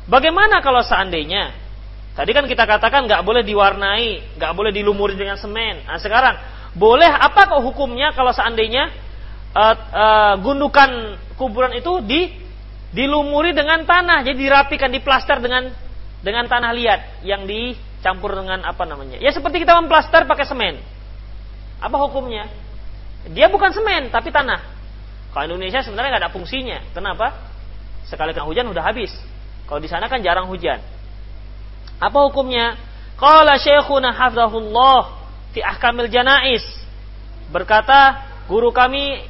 [0.04, 1.65] bagaimana kalau seandainya
[2.16, 5.84] Tadi kan kita katakan nggak boleh diwarnai, nggak boleh dilumuri dengan semen.
[5.84, 6.40] Nah sekarang
[6.72, 8.88] boleh apa kok hukumnya kalau seandainya
[9.52, 12.32] uh, uh, gundukan kuburan itu di
[12.96, 15.68] dilumuri dengan tanah, jadi dirapikan, diplaster dengan
[16.24, 19.20] dengan tanah liat yang dicampur dengan apa namanya?
[19.20, 20.80] Ya seperti kita memplaster pakai semen.
[21.84, 22.48] Apa hukumnya?
[23.28, 24.64] Dia bukan semen tapi tanah.
[25.36, 26.80] Kalau Indonesia sebenarnya nggak ada fungsinya.
[26.96, 27.36] Kenapa?
[28.08, 29.12] Sekali kena hujan udah habis.
[29.68, 30.95] Kalau di sana kan jarang hujan.
[32.00, 32.76] Apa hukumnya?
[33.16, 35.02] Qala syekhuna hafzahullah
[35.56, 36.64] fi ahkamil janais.
[37.52, 39.24] Berkata guru kami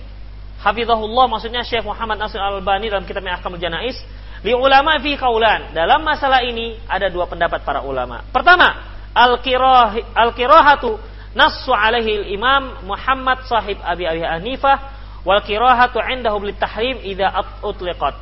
[0.63, 4.01] hafizahullah maksudnya Syekh Muhammad Nasir Al-Albani dalam kitabnya Ahkamul Janais,
[4.41, 5.73] Li ulama fi kaulan.
[5.73, 8.21] Dalam masalah ini ada dua pendapat para ulama.
[8.29, 8.77] Pertama,
[9.13, 10.97] al-kirah al-kirahatu
[11.33, 14.77] nassu alaihi imam Muhammad sahib Abi Abi Hanifah
[15.25, 17.29] wal kirahatu indahu lit tahrim idza
[17.65, 18.15] utliqat.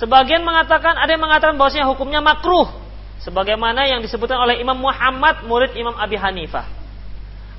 [0.00, 2.68] Sebagian mengatakan ada yang mengatakan bahwasanya hukumnya makruh
[3.24, 6.66] sebagaimana yang disebutkan oleh Imam Muhammad murid Imam Abi Hanifah.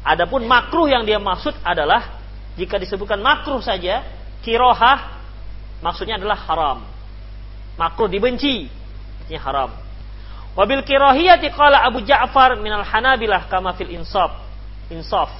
[0.01, 2.21] Adapun makruh yang dia maksud adalah
[2.57, 4.03] jika disebutkan makruh saja,
[4.41, 5.21] kirohah
[5.79, 6.79] maksudnya adalah haram.
[7.77, 8.67] Makruh dibenci,
[9.23, 9.71] artinya haram.
[10.51, 14.35] Wabil kirohiyati qala Abu Ja'far minal Hanabilah kama fil insaf.
[14.91, 15.31] Insaf.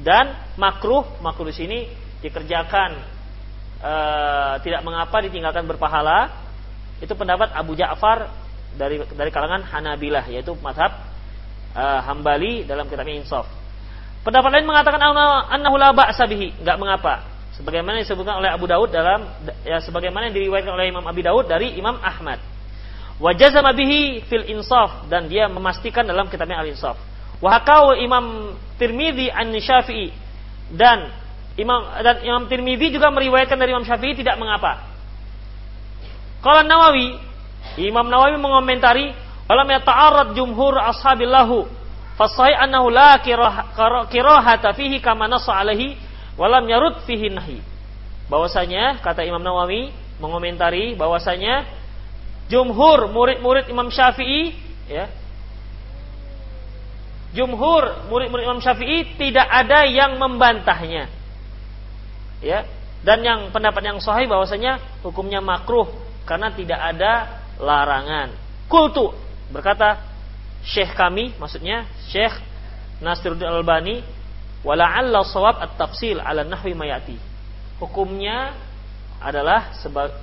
[0.00, 1.78] Dan makruh, makruh di sini
[2.24, 2.90] dikerjakan
[3.76, 3.94] e,
[4.64, 6.32] tidak mengapa ditinggalkan berpahala.
[7.04, 8.32] Itu pendapat Abu Ja'far
[8.76, 10.92] dari dari kalangan Hanabilah yaitu mazhab
[11.72, 13.48] e, Hambali dalam kitabnya Insaf.
[14.22, 17.26] Pendapat lain mengatakan annahu la ba'sa bihi, enggak mengapa.
[17.58, 19.28] Sebagaimana disebutkan oleh Abu Daud dalam
[19.66, 22.40] ya sebagaimana yang diriwayatkan oleh Imam Abi Daud dari Imam Ahmad.
[23.20, 26.96] Wa jazama bihi fil insaf dan dia memastikan dalam kitabnya Al Insaf.
[27.42, 27.60] Wa
[27.98, 30.14] Imam Tirmidzi an Syafi'i
[30.72, 31.12] dan
[31.58, 34.88] Imam dan Imam Tirmidzi juga meriwayatkan dari Imam Syafi'i tidak mengapa.
[36.42, 37.14] Kalau Nawawi,
[37.80, 39.12] Imam Nawawi mengomentari,
[39.48, 43.18] "Walam yata'arrad jumhur ashabillahu Fasai annahu la
[44.06, 45.96] kirahata fihi kama alaihi
[46.36, 47.58] walam yarud fihi nahi.
[48.28, 51.64] Bahwasanya kata Imam Nawawi mengomentari bahwasanya
[52.52, 54.54] jumhur murid-murid Imam Syafi'i
[54.86, 55.08] ya
[57.32, 61.08] jumhur murid-murid Imam Syafi'i tidak ada yang membantahnya.
[62.44, 62.68] Ya.
[63.02, 65.90] Dan yang pendapat yang sahih bahwasanya hukumnya makruh
[66.22, 68.34] karena tidak ada larangan.
[68.66, 69.14] Kultu
[69.54, 70.02] berkata
[70.66, 72.34] syekh kami maksudnya Syekh
[72.98, 74.02] Nasiruddin Albani
[74.66, 77.18] wala'alla sawab at-tafsil ala nahwi mayati
[77.82, 78.54] hukumnya
[79.18, 80.14] adalah sebagai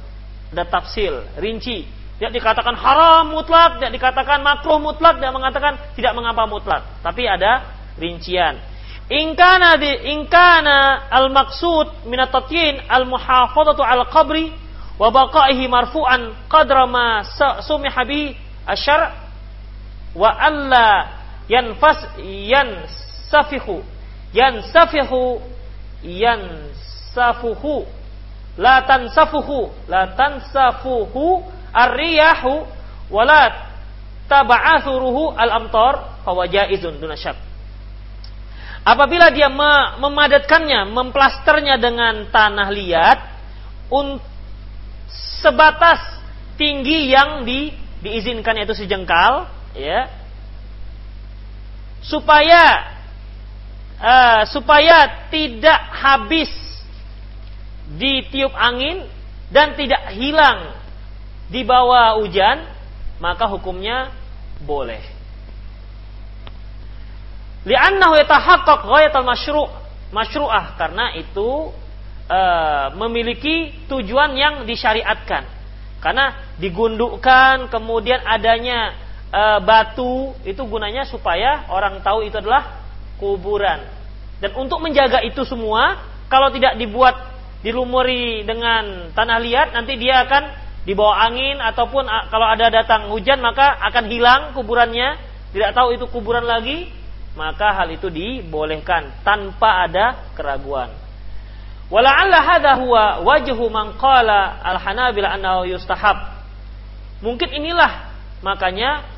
[0.49, 1.85] ada tafsil rinci.
[2.17, 6.81] Tidak dikatakan haram mutlak tidak dikatakan makruh mutlak tidak mengatakan tidak mengapa mutlak.
[6.99, 7.63] Tapi ada
[7.95, 8.59] rincian.
[9.09, 14.51] Ingkana di ingkana al maksud minat tatyin al muhafadatu al qabri
[14.99, 17.23] wa baqaihi marfu'an qadra ma
[17.63, 18.35] sumiha bi
[18.67, 19.15] asyar
[20.15, 21.07] wa alla
[21.47, 23.79] yanfas yansafihu
[24.35, 25.39] yansafihu
[26.03, 27.87] yansafuhu
[28.59, 32.67] la tansafuhu la tansafuhu ar-riyahu
[33.09, 33.43] wa la
[34.27, 37.39] tab'athuruhu al-amtar fa wajaizun dunasyak
[38.85, 39.49] apabila dia
[39.97, 43.19] memadatkannya memplasternya dengan tanah liat
[45.39, 45.99] sebatas
[46.59, 47.71] tinggi yang di,
[48.03, 50.11] diizinkan yaitu sejengkal ya.
[51.99, 52.95] Supaya
[53.99, 56.51] uh, supaya tidak habis
[57.99, 59.07] ditiup angin
[59.51, 60.77] dan tidak hilang
[61.49, 62.63] di bawah hujan
[63.19, 64.13] maka hukumnya
[64.63, 65.01] boleh.
[67.67, 69.69] Li'annahu yatahaqqaq ghayatul masyru'
[70.15, 71.73] masyru'ah karena itu
[72.29, 75.59] uh, memiliki tujuan yang disyariatkan
[75.99, 78.95] karena digundukkan kemudian adanya
[79.29, 82.87] e, batu itu gunanya supaya orang tahu itu adalah
[83.19, 83.83] kuburan.
[84.39, 85.99] Dan untuk menjaga itu semua,
[86.31, 87.19] kalau tidak dibuat
[87.59, 90.43] dilumuri dengan tanah liat, nanti dia akan
[90.87, 95.19] dibawa angin ataupun kalau ada datang hujan maka akan hilang kuburannya,
[95.51, 96.87] tidak tahu itu kuburan lagi,
[97.35, 101.08] maka hal itu dibolehkan tanpa ada keraguan.
[101.89, 106.37] Wala'alla hadha huwa wajhu man qala al-Hanabila annahu yustahab.
[107.25, 108.13] Mungkin inilah
[108.45, 109.09] makanya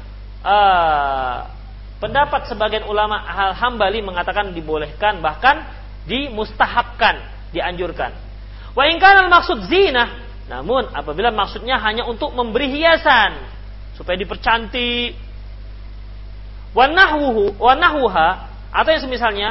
[0.42, 1.52] uh,
[2.00, 5.68] pendapat sebagian ulama hal hambali mengatakan dibolehkan bahkan
[6.08, 8.16] dimustahabkan, dianjurkan.
[8.72, 13.36] Wa in maksud zina, namun apabila maksudnya hanya untuk memberi hiasan
[14.00, 15.14] supaya dipercantik
[16.72, 18.28] wa nahwuhu wa nahwuha
[18.72, 19.50] atau yang semisalnya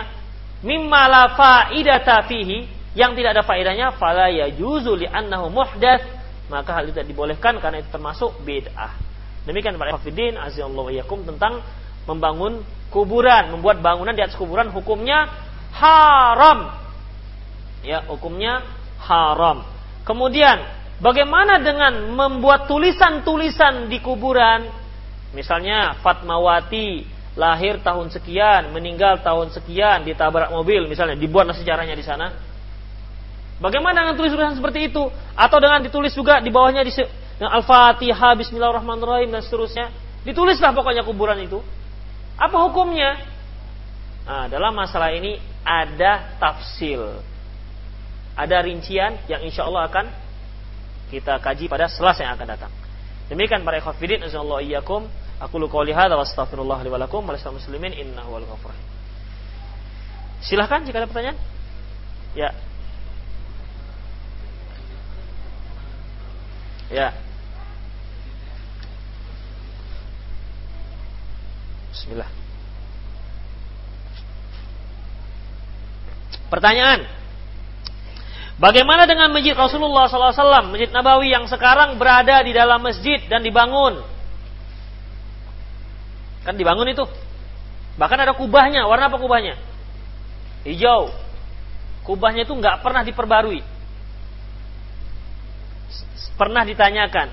[0.65, 6.21] mimma la faidata fihi yang tidak ada faedahnya fala yajuzu li annahu muhdats
[6.51, 8.99] maka hal itu tidak dibolehkan karena itu termasuk bid'ah.
[9.47, 11.63] Demikian para hafidin azallahu yakum tentang
[12.05, 15.31] membangun kuburan, membuat bangunan di atas kuburan hukumnya
[15.73, 16.75] haram.
[17.87, 18.67] Ya, hukumnya
[19.01, 19.65] haram.
[20.03, 20.61] Kemudian,
[20.99, 24.69] bagaimana dengan membuat tulisan-tulisan di kuburan?
[25.31, 27.07] Misalnya Fatmawati
[27.39, 32.50] lahir tahun sekian, meninggal tahun sekian, ditabrak mobil misalnya, dibuat sejarahnya di sana.
[33.61, 35.05] Bagaimana dengan tulisan seperti itu?
[35.37, 36.93] Atau dengan ditulis juga di bawahnya di
[37.41, 39.93] Al-Fatihah, Bismillahirrahmanirrahim dan seterusnya.
[40.25, 41.61] Ditulislah pokoknya kuburan itu.
[42.41, 43.21] Apa hukumnya?
[44.25, 47.21] Nah, dalam masalah ini ada tafsil.
[48.33, 50.07] Ada rincian yang insya Allah akan
[51.13, 52.73] kita kaji pada Selasa yang akan datang.
[53.29, 55.05] Demikian para ikhwatiddin azallahu iyyakum.
[55.41, 57.09] Aku lu qouli hadza wa astaghfirullah li wa
[57.53, 57.93] muslimin
[60.41, 61.37] Silahkan jika ada pertanyaan.
[62.33, 62.57] Ya.
[66.91, 67.15] Ya.
[71.95, 72.31] Bismillah.
[76.51, 77.07] Pertanyaan.
[78.59, 84.05] Bagaimana dengan masjid Rasulullah SAW, masjid Nabawi yang sekarang berada di dalam masjid dan dibangun?
[86.45, 87.07] Kan dibangun itu.
[87.97, 88.85] Bahkan ada kubahnya.
[88.85, 89.57] Warna apa kubahnya?
[90.67, 91.15] Hijau.
[92.05, 93.63] Kubahnya itu nggak pernah diperbarui.
[96.37, 97.29] Pernah ditanyakan,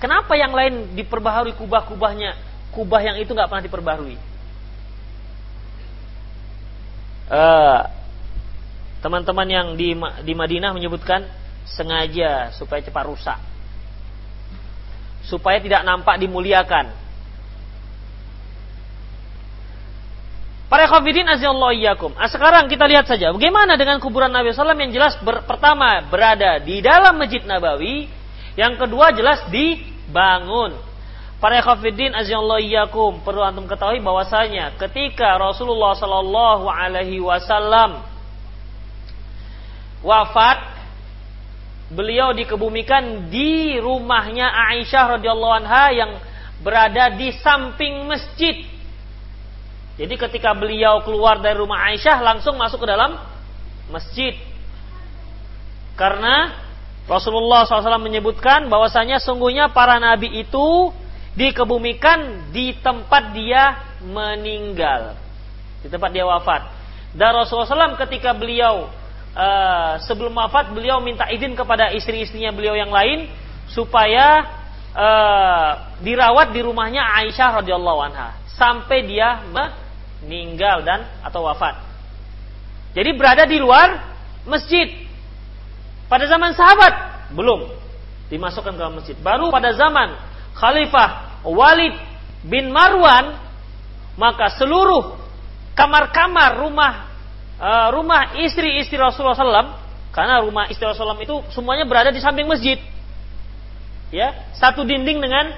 [0.00, 2.36] kenapa yang lain diperbaharui kubah-kubahnya,
[2.72, 4.16] kubah yang itu nggak pernah diperbarui?
[7.28, 7.98] Uh,
[8.98, 9.94] Teman-teman yang di,
[10.26, 11.22] di Madinah menyebutkan
[11.70, 13.38] sengaja supaya cepat rusak.
[15.22, 16.90] Supaya tidak nampak dimuliakan.
[20.68, 22.12] Para khafidin azallahu iyyakum.
[22.12, 26.60] Nah, sekarang kita lihat saja bagaimana dengan kuburan Nabi SAW yang jelas ber, pertama berada
[26.60, 28.10] di dalam Masjid Nabawi,
[28.58, 30.74] yang kedua jelas dibangun.
[31.38, 38.02] Para khafidin azallahu perlu antum ketahui bahwasanya ketika Rasulullah sallallahu alaihi wasallam
[40.02, 40.58] wafat
[41.94, 46.10] beliau dikebumikan di rumahnya Aisyah radhiyallahu anha yang
[46.58, 48.66] berada di samping masjid.
[49.94, 53.14] Jadi ketika beliau keluar dari rumah Aisyah langsung masuk ke dalam
[53.94, 54.34] masjid.
[55.94, 56.66] Karena
[57.08, 60.92] Rasulullah SAW menyebutkan bahwasanya sungguhnya para nabi itu
[61.32, 65.16] dikebumikan di tempat dia meninggal.
[65.80, 66.68] Di tempat dia wafat.
[67.16, 68.92] Dan Rasulullah SAW ketika beliau
[69.32, 73.32] uh, sebelum wafat beliau minta izin kepada istri-istrinya beliau yang lain
[73.72, 74.44] supaya
[74.92, 75.70] uh,
[76.04, 81.80] dirawat di rumahnya Aisyah radhiyallahu anha sampai dia meninggal dan atau wafat.
[82.92, 84.04] Jadi berada di luar
[84.44, 85.07] masjid.
[86.08, 87.68] Pada zaman sahabat belum
[88.32, 89.16] dimasukkan ke masjid.
[89.20, 90.16] Baru pada zaman
[90.56, 91.94] Khalifah Walid
[92.44, 93.36] bin Marwan
[94.18, 95.14] maka seluruh
[95.78, 97.06] kamar-kamar rumah
[97.62, 99.78] uh, rumah istri-istri Rasulullah SAW,
[100.10, 102.82] karena rumah istri Rasulullah SAW itu semuanya berada di samping masjid.
[104.10, 105.54] Ya, satu dinding dengan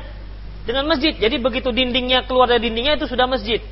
[0.69, 1.17] dengan masjid.
[1.17, 3.63] Jadi begitu dindingnya keluar dari dindingnya itu sudah masjid.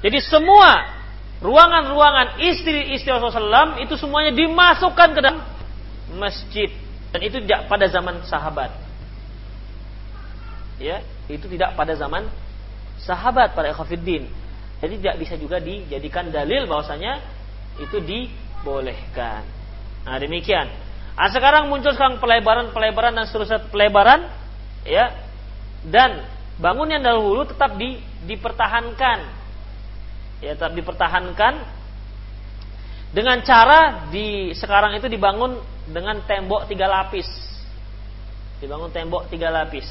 [0.00, 0.86] Jadi semua
[1.40, 5.40] ruangan-ruangan istri-istri Rasulullah SAW itu semuanya dimasukkan ke dalam
[6.14, 6.70] masjid.
[7.10, 8.70] Dan itu tidak pada zaman sahabat.
[10.80, 12.30] Ya, itu tidak pada zaman
[13.02, 14.30] sahabat para ekhafiddin.
[14.80, 17.20] Jadi tidak bisa juga dijadikan dalil bahwasanya
[17.76, 19.44] itu dibolehkan.
[20.08, 20.72] Nah demikian.
[21.20, 24.24] Nah, sekarang muncul sekarang pelebaran-pelebaran dan seterusnya pelebaran,
[24.88, 25.12] ya,
[25.84, 26.24] dan
[26.56, 29.18] bangunan dahulu tetap di, dipertahankan,
[30.40, 31.60] ya tetap dipertahankan
[33.12, 35.60] dengan cara di sekarang itu dibangun
[35.90, 37.26] dengan tembok tiga lapis,
[38.62, 39.86] dibangun tembok tiga lapis,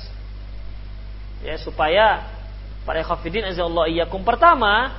[1.43, 2.27] ya supaya
[2.87, 4.95] para khafidin azza iyyakum pertama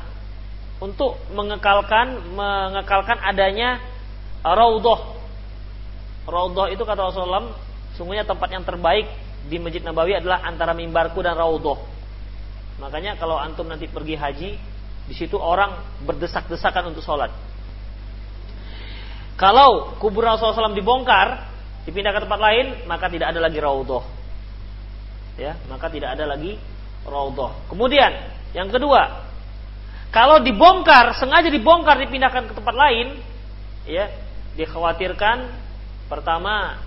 [0.81, 3.81] untuk mengekalkan mengekalkan adanya
[4.45, 5.21] raudhah.
[6.25, 7.57] Raudhah itu kata Rasulullah,
[7.97, 9.09] sungguhnya tempat yang terbaik
[9.49, 11.81] di Masjid Nabawi adalah antara mimbarku dan raudhah.
[12.81, 14.51] Makanya kalau antum nanti pergi haji,
[15.05, 17.29] di situ orang berdesak-desakan untuk sholat.
[19.35, 21.49] Kalau kubur Rasulullah SAW dibongkar,
[21.85, 24.05] dipindah ke tempat lain, maka tidak ada lagi raudhah.
[25.41, 26.61] Ya, maka tidak ada lagi
[27.07, 27.66] raudhah.
[27.72, 28.12] Kemudian,
[28.53, 29.26] yang kedua,
[30.11, 33.16] kalau dibongkar, sengaja dibongkar dipindahkan ke tempat lain,
[33.87, 34.11] ya,
[34.59, 35.49] dikhawatirkan
[36.11, 36.83] pertama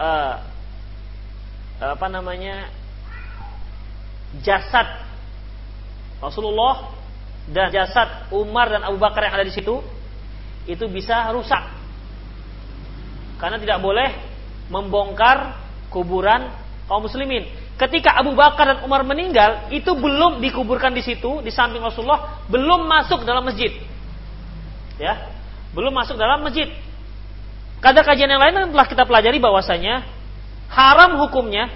[0.00, 0.34] uh,
[1.82, 2.70] apa namanya
[4.40, 4.86] jasad
[6.22, 6.94] Rasulullah
[7.50, 9.82] dan jasad Umar dan Abu Bakar yang ada di situ
[10.68, 11.62] itu bisa rusak
[13.42, 14.14] karena tidak boleh
[14.70, 15.58] membongkar
[15.90, 16.48] kuburan
[16.86, 21.82] kaum muslimin ketika Abu Bakar dan Umar meninggal, itu belum dikuburkan di situ, di samping
[21.82, 23.74] Rasulullah, belum masuk dalam masjid.
[25.02, 25.34] Ya,
[25.74, 26.70] belum masuk dalam masjid.
[27.82, 30.06] Kada kajian yang lain telah kita pelajari bahwasanya
[30.70, 31.66] haram hukumnya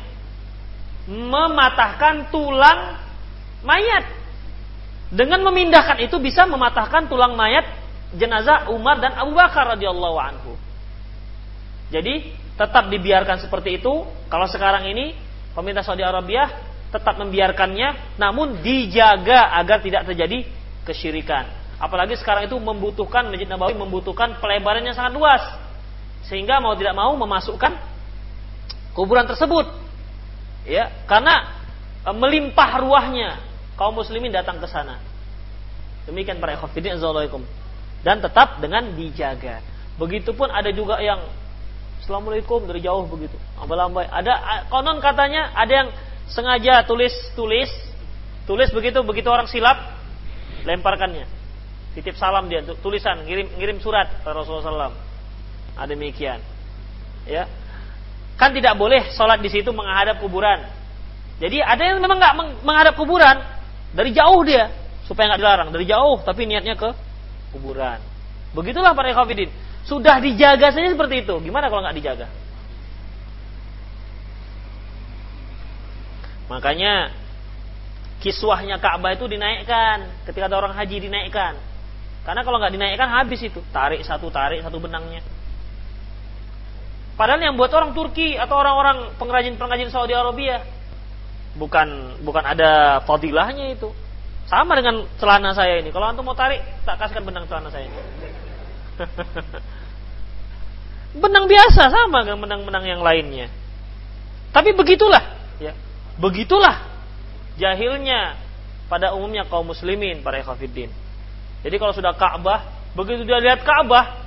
[1.11, 3.03] mematahkan tulang
[3.67, 4.07] mayat.
[5.11, 7.67] Dengan memindahkan itu bisa mematahkan tulang mayat
[8.15, 10.53] jenazah Umar dan Abu Bakar radhiyallahu anhu.
[11.91, 14.07] Jadi tetap dibiarkan seperti itu.
[14.31, 15.15] Kalau sekarang ini
[15.55, 16.47] pemerintah Saudi Arabia
[16.91, 20.47] tetap membiarkannya namun dijaga agar tidak terjadi
[20.87, 21.51] kesyirikan.
[21.77, 25.43] Apalagi sekarang itu membutuhkan Masjid Nabawi membutuhkan pelebaran yang sangat luas.
[26.25, 27.77] Sehingga mau tidak mau memasukkan
[28.97, 29.69] kuburan tersebut.
[30.67, 31.53] Ya, karena
[32.03, 33.39] e, melimpah ruahnya
[33.77, 34.99] kaum muslimin datang ke sana.
[36.09, 37.45] Demikian para ikhwatiddin azalaikum.
[38.07, 39.59] Dan tetap dengan dijaga.
[39.99, 41.19] Begitupun ada juga yang
[42.07, 43.35] Assalamualaikum dari jauh begitu.
[43.59, 44.07] Lambai-lambai.
[44.07, 45.89] Ada konon katanya ada yang
[46.31, 47.67] sengaja tulis tulis
[48.47, 49.75] tulis begitu begitu orang silap
[50.63, 51.27] lemparkannya.
[51.99, 54.95] Titip salam dia tulisan ngirim ngirim surat Rasulullah SAW.
[55.75, 56.39] Ada demikian.
[57.27, 57.51] Ya.
[58.39, 60.63] Kan tidak boleh sholat di situ menghadap kuburan.
[61.43, 63.43] Jadi ada yang memang nggak menghadap kuburan
[63.91, 64.71] dari jauh dia
[65.11, 66.95] supaya nggak dilarang dari jauh tapi niatnya ke
[67.55, 68.01] kuburan.
[68.57, 69.53] Begitulah para ikhwafidin.
[69.87, 71.35] Sudah dijaga saja seperti itu.
[71.45, 72.27] Gimana kalau nggak dijaga?
[76.47, 77.11] Makanya
[78.23, 81.59] kiswahnya Ka'bah itu dinaikkan ketika ada orang haji dinaikkan.
[82.27, 83.63] Karena kalau nggak dinaikkan habis itu.
[83.71, 85.23] Tarik satu tarik satu benangnya.
[87.17, 90.61] Padahal yang buat orang Turki atau orang-orang pengrajin-pengrajin Saudi Arabia
[91.57, 93.89] bukan bukan ada fadilahnya itu.
[94.47, 95.91] Sama dengan celana saya ini.
[95.91, 97.99] Kalau antum mau tarik, tak kasihkan benang celana saya ini.
[101.23, 103.51] benang biasa sama dengan benang-benang yang lainnya.
[104.55, 105.23] Tapi begitulah,
[105.59, 105.75] ya.
[106.17, 106.81] Begitulah
[107.61, 108.41] jahilnya
[108.87, 110.89] pada umumnya kaum muslimin para ikhwatiddin.
[111.67, 112.63] Jadi kalau sudah Ka'bah,
[112.95, 114.23] begitu dia lihat Ka'bah,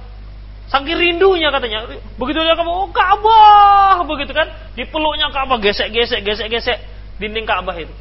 [0.68, 1.88] saking rindunya katanya,
[2.20, 6.78] begitu dia Ka'bah, oh Ka'bah, begitu kan, dipeluknya Ka'bah, gesek-gesek, gesek-gesek
[7.18, 7.96] dinding Ka'bah itu.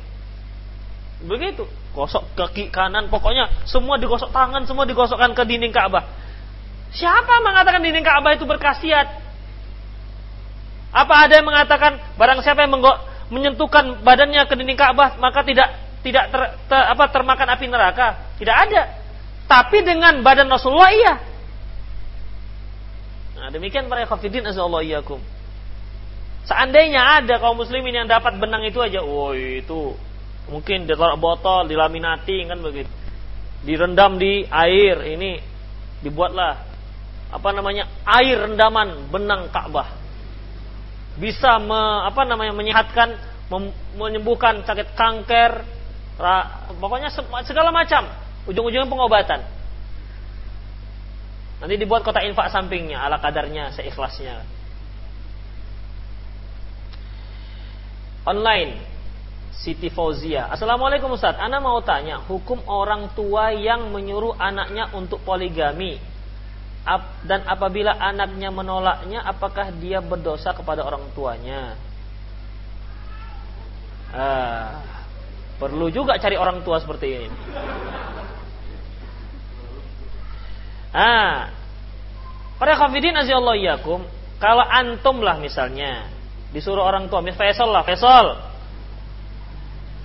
[1.22, 6.04] Begitu, gosok kaki kanan, pokoknya semua digosok tangan, semua digosokkan ke dinding Ka'bah.
[6.92, 9.06] Siapa mengatakan dinding Ka'bah itu berkasiat?
[10.88, 12.80] Apa ada yang mengatakan barang siapa yang
[13.28, 15.68] menyentuhkan badannya ke dinding Ka'bah maka tidak
[16.00, 18.36] tidak ter, ter, apa termakan api neraka?
[18.38, 18.82] Tidak ada.
[19.48, 21.14] Tapi dengan badan Rasulullah iya.
[23.38, 25.20] Nah, demikian para khafidin azallahu iyyakum.
[26.48, 29.92] Seandainya ada kaum muslimin yang dapat benang itu aja, woi itu
[30.48, 32.90] mungkin ditaruh botol, dilaminati kan begitu.
[33.62, 35.38] Direndam di air, ini
[36.00, 36.64] dibuatlah
[37.28, 39.92] apa namanya air rendaman benang Ka'bah.
[41.18, 43.18] Bisa me, apa namanya menyehatkan
[43.50, 45.52] mem, menyembuhkan sakit kanker
[46.16, 47.10] ra, pokoknya
[47.44, 48.06] segala macam
[48.46, 49.40] ujung-ujungnya pengobatan.
[51.58, 54.46] Nanti dibuat kotak infak sampingnya ala kadarnya seikhlasnya.
[58.22, 58.97] Online
[59.58, 60.46] Siti Fauzia.
[60.54, 61.34] Assalamualaikum Ustaz.
[61.34, 65.98] Anda mau tanya Hukum orang tua yang menyuruh anaknya untuk poligami
[67.28, 71.76] dan apabila anaknya menolaknya apakah dia berdosa kepada orang tuanya?
[74.08, 74.80] Ah,
[75.60, 77.38] perlu juga cari orang tua seperti ini.
[80.96, 81.52] Ah
[82.58, 84.00] para azallahu yakum
[84.42, 86.10] kalau antum lah misalnya
[86.50, 88.26] disuruh orang tua misalnya Faisal lah Faisal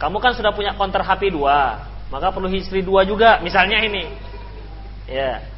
[0.03, 4.11] kamu kan sudah punya konter HP dua maka perlu istri dua juga misalnya ini
[5.07, 5.53] ya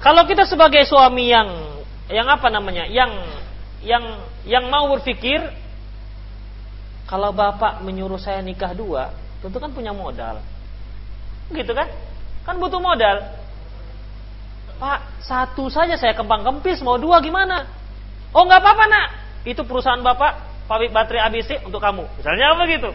[0.00, 1.48] kalau kita sebagai suami yang
[2.12, 2.84] yang apa namanya?
[2.86, 3.12] Yang
[3.82, 4.04] yang
[4.46, 5.40] yang mau berpikir
[7.06, 10.42] kalau bapak menyuruh saya nikah dua, tentu kan punya modal.
[11.54, 11.86] Gitu kan?
[12.42, 13.22] Kan butuh modal.
[14.76, 17.64] Pak, satu saja saya kembang kempis, mau dua gimana?
[18.36, 19.08] Oh nggak apa-apa nak,
[19.48, 20.36] itu perusahaan bapak,
[20.68, 22.04] pabrik baterai ABC untuk kamu.
[22.20, 22.90] Misalnya apa gitu?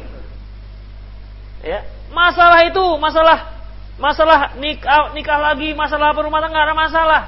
[1.61, 3.61] Ya, masalah itu, masalah
[4.01, 7.21] Masalah nikah, nikah lagi, masalah rumah tangga ada masalah.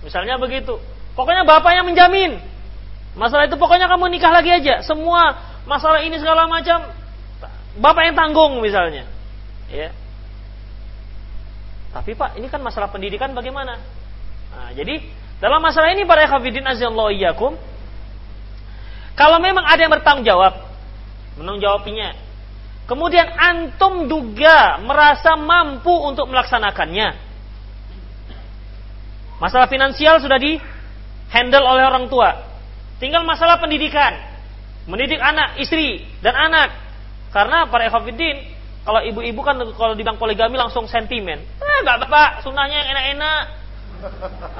[0.00, 0.80] Misalnya begitu.
[1.12, 2.40] Pokoknya bapak yang menjamin.
[3.12, 4.80] Masalah itu pokoknya kamu nikah lagi aja.
[4.80, 5.36] Semua
[5.68, 6.80] masalah ini segala macam
[7.76, 9.04] bapak yang tanggung misalnya.
[9.68, 9.92] Ya.
[11.92, 13.80] Tapi Pak, ini kan masalah pendidikan bagaimana?
[14.52, 15.00] Nah, jadi
[15.40, 17.56] dalam masalah ini para khafidin azallahu iyyakum
[19.16, 20.56] kalau memang ada yang bertanggung jawab
[21.36, 21.64] menanggung
[22.86, 27.18] Kemudian antum juga merasa mampu untuk melaksanakannya.
[29.42, 30.56] Masalah finansial sudah di
[31.34, 32.46] handle oleh orang tua.
[33.02, 34.14] Tinggal masalah pendidikan.
[34.86, 36.70] Mendidik anak, istri, dan anak.
[37.34, 38.54] Karena para ekofidin,
[38.86, 41.42] kalau ibu-ibu kan kalau di bank poligami langsung sentimen.
[41.42, 43.42] Eh, gak apa-apa, sunnahnya yang enak-enak.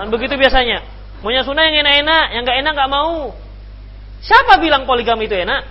[0.03, 0.83] Dan begitu biasanya.
[1.23, 3.33] Punya sunnah yang enak-enak, yang gak enak gak mau.
[4.19, 5.63] Siapa bilang poligami itu enak?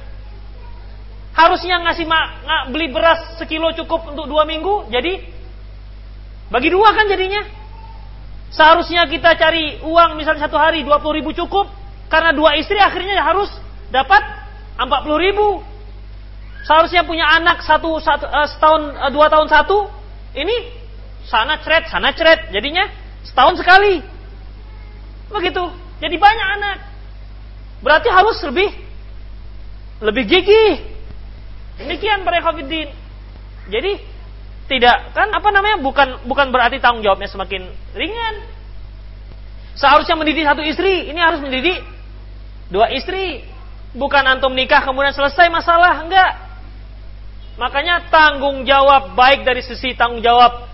[1.36, 5.20] Harusnya ngasih ng beli beras sekilo cukup untuk dua minggu, jadi
[6.48, 7.44] bagi dua kan jadinya.
[8.56, 11.68] Seharusnya kita cari uang misalnya satu hari dua puluh ribu cukup,
[12.08, 13.52] karena dua istri akhirnya harus
[13.92, 14.24] dapat
[14.80, 15.48] empat puluh ribu.
[16.64, 19.92] Seharusnya punya anak satu, satu uh, setahun uh, dua tahun satu,
[20.40, 20.72] ini
[21.28, 22.88] sana ceret sana ceret, jadinya
[23.28, 24.00] setahun sekali.
[25.30, 25.64] Begitu,
[26.00, 26.78] jadi banyak anak.
[27.86, 28.70] berarti harus lebih
[30.02, 30.95] lebih gigih.
[31.80, 32.92] Demikian para Khafidin.
[33.68, 33.92] Jadi
[34.66, 38.36] tidak kan apa namanya bukan bukan berarti tanggung jawabnya semakin ringan.
[39.76, 41.84] Seharusnya mendidik satu istri, ini harus mendidik
[42.72, 43.44] dua istri.
[43.96, 46.32] Bukan antum nikah kemudian selesai masalah, enggak.
[47.56, 50.68] Makanya tanggung jawab baik dari sisi tanggung jawab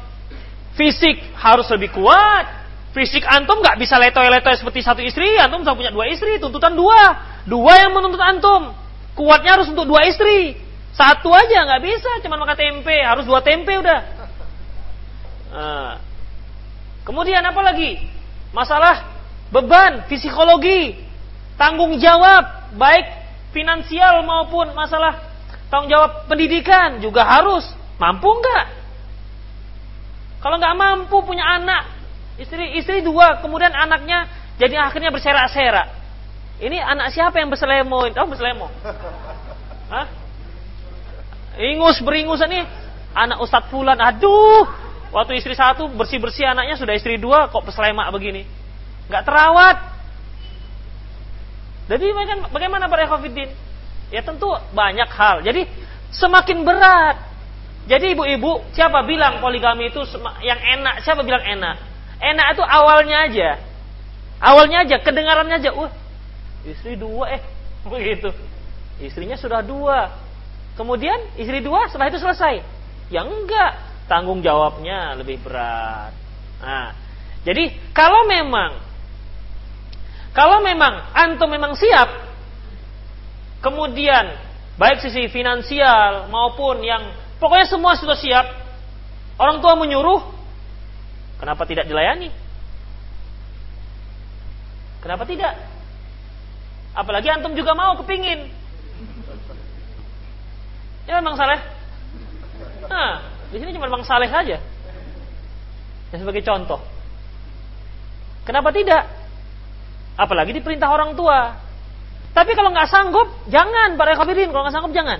[0.74, 2.62] fisik harus lebih kuat.
[2.92, 7.18] Fisik antum nggak bisa letoy-letoy seperti satu istri, antum bisa punya dua istri, tuntutan dua.
[7.46, 8.74] Dua yang menuntut antum.
[9.16, 10.58] Kuatnya harus untuk dua istri.
[10.92, 14.02] Satu aja nggak bisa, cuma makan tempe, harus dua tempe udah.
[15.52, 15.94] Nah.
[17.02, 17.98] Kemudian apa lagi?
[18.54, 19.08] Masalah
[19.50, 20.96] beban psikologi,
[21.58, 23.08] tanggung jawab baik
[23.52, 25.20] finansial maupun masalah
[25.68, 27.66] tanggung jawab pendidikan juga harus
[27.98, 28.66] mampu nggak?
[30.44, 31.90] Kalau nggak mampu punya anak,
[32.38, 34.30] istri istri dua, kemudian anaknya
[34.62, 35.88] jadi akhirnya berserak-serak.
[36.62, 38.06] Ini anak siapa yang berselemo?
[38.06, 38.70] Oh berselemo.
[39.90, 40.21] Hah?
[41.60, 42.64] Ingus beringus ini
[43.12, 44.00] anak Ustadz Fulan.
[44.00, 44.64] Aduh,
[45.12, 48.48] waktu istri satu bersih bersih anaknya sudah istri dua kok berselemak begini,
[49.12, 49.78] nggak terawat.
[51.92, 52.08] Jadi
[52.56, 53.52] bagaimana para Ekofidin?
[54.16, 55.44] Ya tentu banyak hal.
[55.44, 55.68] Jadi
[56.12, 57.20] semakin berat.
[57.90, 60.00] Jadi ibu-ibu, siapa bilang poligami itu
[60.46, 61.04] yang enak?
[61.04, 61.76] Siapa bilang enak?
[62.22, 63.50] Enak itu awalnya aja.
[64.40, 65.72] Awalnya aja, kedengarannya aja.
[65.74, 65.92] Wah,
[66.64, 67.42] istri dua eh.
[67.92, 68.30] Begitu.
[69.02, 70.14] Istrinya sudah dua.
[70.76, 72.64] Kemudian istri dua setelah itu selesai.
[73.12, 74.06] Ya enggak.
[74.08, 76.12] Tanggung jawabnya lebih berat.
[76.60, 76.96] Nah,
[77.48, 78.80] jadi kalau memang
[80.32, 82.32] kalau memang antum memang siap
[83.62, 84.26] Kemudian
[84.82, 88.46] baik sisi finansial maupun yang pokoknya semua sudah siap.
[89.38, 90.22] Orang tua menyuruh,
[91.38, 92.34] kenapa tidak dilayani?
[95.02, 95.54] Kenapa tidak?
[96.94, 98.50] Apalagi antum juga mau kepingin.
[101.10, 101.60] Ya memang saleh.
[102.86, 104.58] Nah, di sini cuma memang saleh saja.
[106.12, 106.84] Ya, sebagai contoh.
[108.44, 109.08] Kenapa tidak?
[110.20, 111.56] Apalagi diperintah orang tua.
[112.32, 114.52] Tapi kalau nggak sanggup, jangan para kafirin.
[114.52, 115.20] Kalau nggak sanggup, jangan.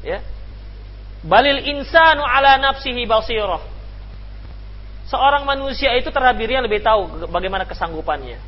[0.00, 0.24] Ya.
[1.24, 3.60] Balil insanu ala nafsihi basirah.
[5.08, 8.38] Seorang manusia itu terhadap dirinya lebih tahu bagaimana kesanggupannya.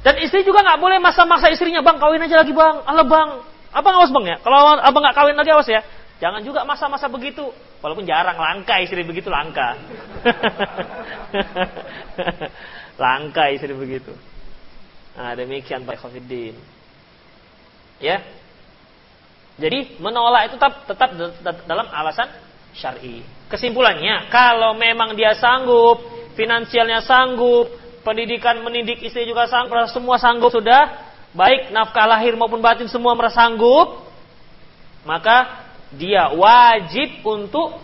[0.00, 3.30] Dan istri juga nggak boleh masa-masa istrinya, bang kawin aja lagi bang, Allah bang,
[3.70, 4.36] abang awas bang ya.
[4.42, 5.82] Kalau abang nggak kawin lagi awas ya.
[6.20, 7.48] Jangan juga masa-masa begitu.
[7.80, 9.80] Walaupun jarang langka istri begitu langka.
[13.02, 14.12] langka istri begitu.
[15.16, 16.60] Nah, demikian Pak Khofiddin.
[18.00, 18.20] Ya.
[19.60, 21.10] Jadi menolak itu tetap tetap
[21.64, 22.28] dalam alasan
[22.72, 23.24] syar'i.
[23.50, 26.00] Kesimpulannya, kalau memang dia sanggup,
[26.38, 27.66] finansialnya sanggup,
[28.06, 33.46] pendidikan mendidik istri juga sanggup, semua sanggup sudah, baik nafkah lahir maupun batin semua merasa
[33.46, 34.06] sanggup,
[35.06, 37.78] maka dia wajib untuk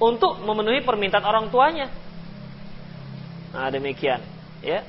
[0.00, 1.92] untuk memenuhi permintaan orang tuanya.
[3.50, 4.22] Nah, demikian,
[4.64, 4.80] ya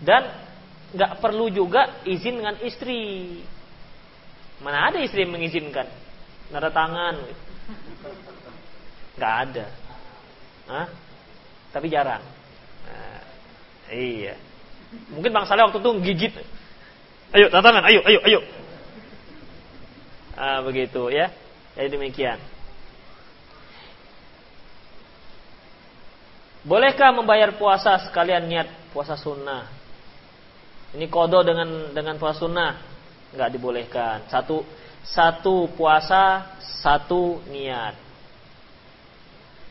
[0.00, 0.32] dan
[0.96, 3.40] nggak perlu juga izin dengan istri.
[4.64, 5.86] Mana ada istri yang mengizinkan?
[6.52, 7.16] Nada tangan.
[9.16, 9.66] Nggak ada.
[10.68, 10.86] Hah?
[11.70, 12.24] Tapi jarang.
[12.84, 13.22] Nah,
[13.92, 14.34] iya.
[14.90, 16.34] Mungkin Bang Saleh waktu itu gigit.
[17.30, 18.40] Ayo, tangan, ayo, ayo, ayo.
[20.34, 21.30] Ah, begitu ya.
[21.78, 22.38] Jadi demikian.
[26.66, 29.70] Bolehkah membayar puasa sekalian niat puasa sunnah?
[30.92, 32.76] Ini kodo dengan dengan puasa sunnah
[33.32, 34.26] nggak dibolehkan.
[34.28, 34.66] Satu
[35.06, 36.52] satu puasa
[36.82, 37.96] satu niat.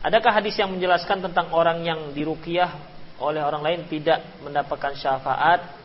[0.00, 2.72] Adakah hadis yang menjelaskan tentang orang yang diruqyah
[3.20, 5.78] oleh orang lain tidak mendapatkan syafaat?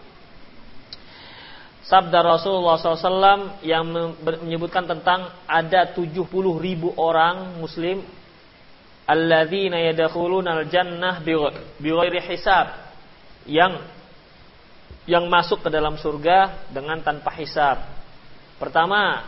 [1.86, 3.86] Sabda Rasulullah SAW yang
[4.41, 6.26] menyebutkan tentang ada 70
[6.57, 8.02] ribu orang Muslim
[9.06, 11.22] alladzina yadkhuluna al-jannah
[11.78, 12.74] bighairi hisab
[13.45, 13.86] yang
[15.06, 17.86] yang masuk ke dalam surga dengan tanpa hisab.
[18.57, 19.22] Pertama,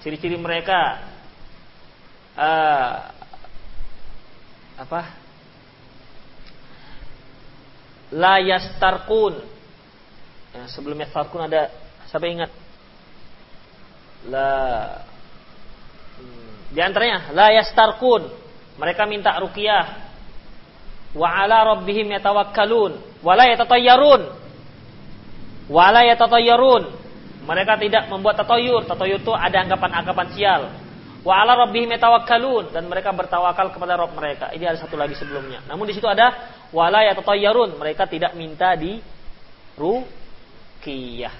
[0.00, 1.04] ciri-ciri mereka
[2.32, 3.12] uh,
[4.80, 5.21] apa?
[8.12, 9.40] La yastarkun.
[10.52, 11.72] Ya, sebelum ada
[12.12, 12.52] siapa ingat?
[14.28, 14.50] La
[16.20, 18.28] hmm, di antaranya la yastarkun.
[18.76, 20.12] Mereka minta ruqyah.
[21.12, 24.42] Wa ala rabbihim yatawakkalun wa la yatatayyarun
[25.70, 26.84] Wala yatatayyarun.
[27.48, 28.86] Mereka tidak membuat tatoyur.
[28.86, 30.62] Tatoyur itu ada anggapan-anggapan sial.
[31.22, 34.50] Wa ala rabbihim yatawakkalun dan mereka bertawakal kepada Rabb mereka.
[34.50, 35.62] Ini ada satu lagi sebelumnya.
[35.70, 36.34] Namun di situ ada
[36.74, 37.78] wala yatatayyarun.
[37.78, 38.98] Mereka tidak minta di
[39.78, 41.34] ruqyah.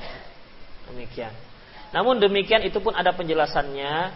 [0.87, 1.35] Demikian.
[1.91, 4.15] Namun demikian itu pun ada penjelasannya.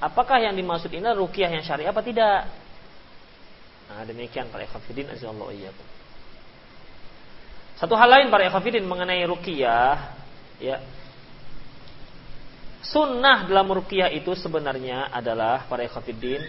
[0.00, 2.48] Apakah yang dimaksud ini ruqyah yang syariah apa tidak?
[3.86, 5.86] Nah, demikian para ikhwatiddin azallahu iyyakum.
[7.76, 10.16] Satu hal lain para ikhwatiddin mengenai ruqyah,
[10.58, 10.80] ya.
[12.84, 16.42] Sunnah dalam ruqyah itu sebenarnya adalah para ikhwatiddin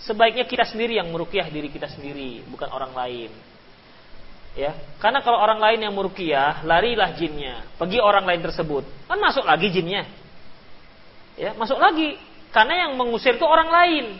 [0.00, 3.30] sebaiknya kita sendiri yang meruqyah diri kita sendiri, bukan orang lain.
[4.58, 8.82] Ya, karena kalau orang lain yang meruqyah, larilah jinnya, pergi orang lain tersebut.
[9.06, 10.10] Kan masuk lagi jinnya.
[11.38, 12.18] Ya, masuk lagi.
[12.50, 14.18] Karena yang mengusir itu orang lain.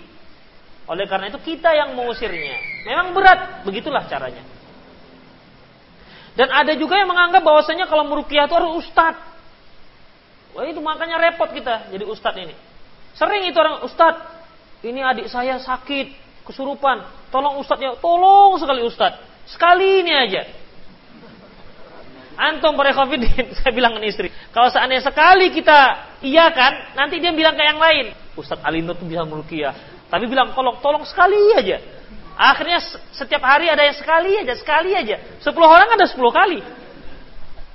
[0.87, 2.87] Oleh karena itu kita yang mengusirnya.
[2.87, 4.47] Memang berat, begitulah caranya.
[6.39, 9.19] Dan ada juga yang menganggap bahwasanya kalau meruqyah itu harus ustad.
[10.55, 12.55] Wah itu makanya repot kita jadi ustad ini.
[13.15, 14.15] Sering itu orang ustad,
[14.83, 16.15] ini adik saya sakit,
[16.47, 17.07] kesurupan.
[17.31, 19.19] Tolong ustadnya, tolong sekali ustad.
[19.47, 20.43] Sekali ini aja.
[22.41, 25.79] Antum para khafidin, saya bilang ke istri, kalau seandainya sekali kita
[26.25, 28.17] iya kan, nanti dia bilang ke yang lain.
[28.33, 29.77] Ustadz Alinur tuh bisa merukiah.
[30.09, 31.79] Tapi bilang tolong, tolong sekali aja.
[32.41, 32.81] Akhirnya
[33.13, 35.21] setiap hari ada yang sekali aja, sekali aja.
[35.45, 36.65] Sepuluh orang ada sepuluh kali.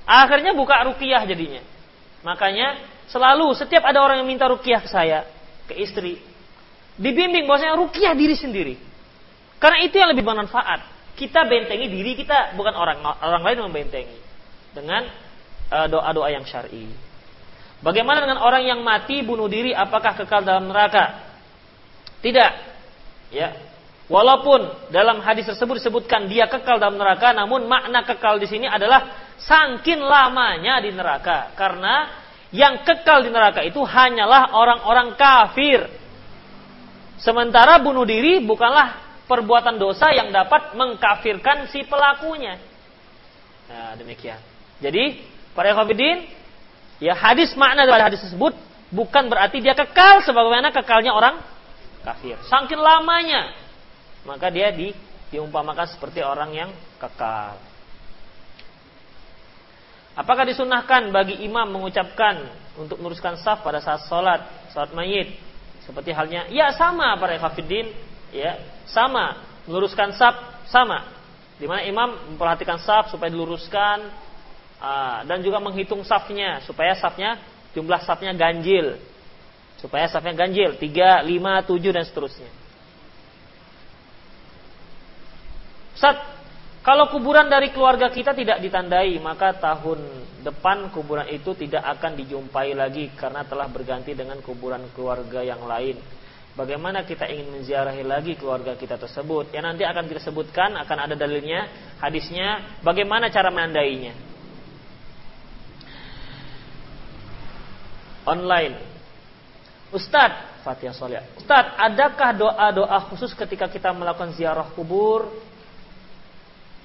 [0.10, 1.62] Akhirnya buka rukiah jadinya.
[2.26, 5.30] Makanya selalu setiap ada orang yang minta rukiah ke saya,
[5.70, 6.18] ke istri,
[6.98, 8.76] dibimbing bahwasanya rukiah diri sendiri.
[9.62, 10.98] Karena itu yang lebih bermanfaat.
[11.16, 14.18] Kita bentengi diri kita, bukan orang orang lain membentengi
[14.74, 15.06] dengan
[15.70, 16.90] eh, doa-doa yang syar'i.
[17.86, 21.22] Bagaimana dengan orang yang mati bunuh diri apakah kekal dalam neraka?
[22.26, 22.52] Tidak.
[23.30, 23.54] Ya.
[24.10, 29.25] Walaupun dalam hadis tersebut disebutkan dia kekal dalam neraka, namun makna kekal di sini adalah
[29.40, 31.52] sangkin lamanya di neraka.
[31.56, 32.24] Karena
[32.56, 35.88] yang kekal di neraka itu hanyalah orang-orang kafir.
[37.20, 42.62] Sementara bunuh diri bukanlah perbuatan dosa yang dapat mengkafirkan si pelakunya.
[43.66, 44.38] Nah, demikian.
[44.78, 45.26] Jadi,
[45.58, 46.30] para ikhwatiddin,
[47.02, 48.54] ya hadis makna dari hadis tersebut
[48.94, 51.42] bukan berarti dia kekal sebagaimana kekalnya orang
[52.06, 52.38] kafir.
[52.46, 53.52] Saking lamanya,
[54.30, 54.94] maka dia di,
[55.34, 56.70] diumpamakan seperti orang yang
[57.02, 57.58] kekal.
[60.16, 62.48] Apakah disunahkan bagi imam mengucapkan
[62.80, 65.36] untuk meluruskan saf pada saat sholat, sholat mayit?
[65.84, 67.92] Seperti halnya, ya sama para ikhwatiddin,
[68.32, 69.44] ya sama.
[69.68, 71.04] Meluruskan saf sama.
[71.60, 74.08] Di mana imam memperhatikan saf supaya diluruskan
[74.80, 77.38] uh, dan juga menghitung safnya supaya safnya
[77.76, 78.96] jumlah safnya ganjil.
[79.84, 82.50] Supaya safnya ganjil 3, 5, 7 dan seterusnya.
[85.96, 86.35] Ustaz,
[86.86, 90.06] kalau kuburan dari keluarga kita tidak ditandai, maka tahun
[90.46, 95.98] depan kuburan itu tidak akan dijumpai lagi karena telah berganti dengan kuburan keluarga yang lain.
[96.56, 101.12] Bagaimana kita ingin menziarahi lagi keluarga kita tersebut Yang nanti akan kita sebutkan Akan ada
[101.12, 101.68] dalilnya,
[102.00, 104.16] hadisnya Bagaimana cara menandainya
[108.24, 108.76] Online
[109.92, 115.28] Ustadz Fatihah Soleh Ustadz, adakah doa-doa khusus ketika kita melakukan ziarah kubur?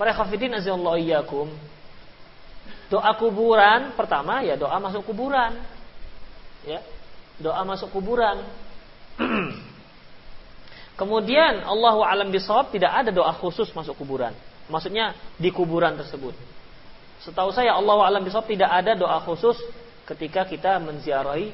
[0.00, 1.52] Para khafidin azallahu.
[2.88, 5.60] Doa kuburan pertama ya doa masuk kuburan.
[6.64, 6.80] Ya.
[7.36, 8.40] Doa masuk kuburan.
[11.00, 14.32] Kemudian Allah alam bisawab tidak ada doa khusus masuk kuburan.
[14.72, 16.32] Maksudnya di kuburan tersebut.
[17.20, 19.60] Setahu saya Allah alam bisawab tidak ada doa khusus
[20.08, 21.52] ketika kita menziarahi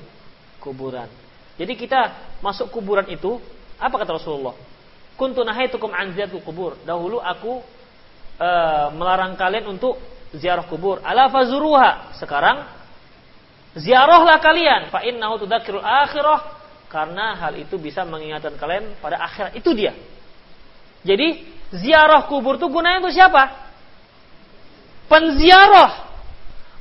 [0.62, 1.10] kuburan.
[1.58, 3.42] Jadi kita masuk kuburan itu
[3.74, 4.54] apa kata Rasulullah?
[5.18, 6.14] Kuntu nahaitukum an
[6.46, 6.78] kubur.
[6.86, 7.75] Dahulu aku
[8.36, 8.50] e,
[8.94, 9.96] melarang kalian untuk
[10.36, 11.00] ziarah kubur.
[11.00, 12.16] Ala fazuruha.
[12.20, 12.68] Sekarang
[13.76, 14.92] ziarahlah kalian.
[14.92, 16.56] Fa innahu tudzakirul akhirah
[16.86, 19.52] karena hal itu bisa mengingatkan kalian pada akhirat.
[19.56, 19.96] Itu dia.
[21.06, 23.52] Jadi ziarah kubur itu gunanya untuk siapa?
[25.06, 26.06] Penziarah.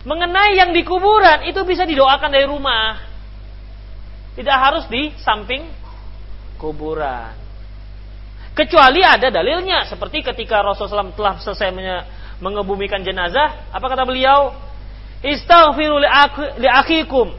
[0.05, 3.01] Mengenai yang di kuburan itu bisa didoakan dari rumah.
[4.37, 5.65] Tidak harus di samping
[6.61, 7.44] kuburan.
[8.55, 9.83] Kecuali ada dalilnya.
[9.83, 11.69] Seperti ketika Rasulullah SAW telah selesai
[12.39, 13.67] mengebumikan jenazah.
[13.75, 14.55] Apa kata beliau?
[15.19, 15.99] Istaghfiru
[16.59, 17.35] li akhikum.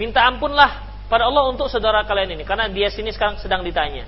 [0.00, 4.06] Minta ampunlah pada Allah untuk saudara kalian ini karena dia sini sekarang sedang ditanya.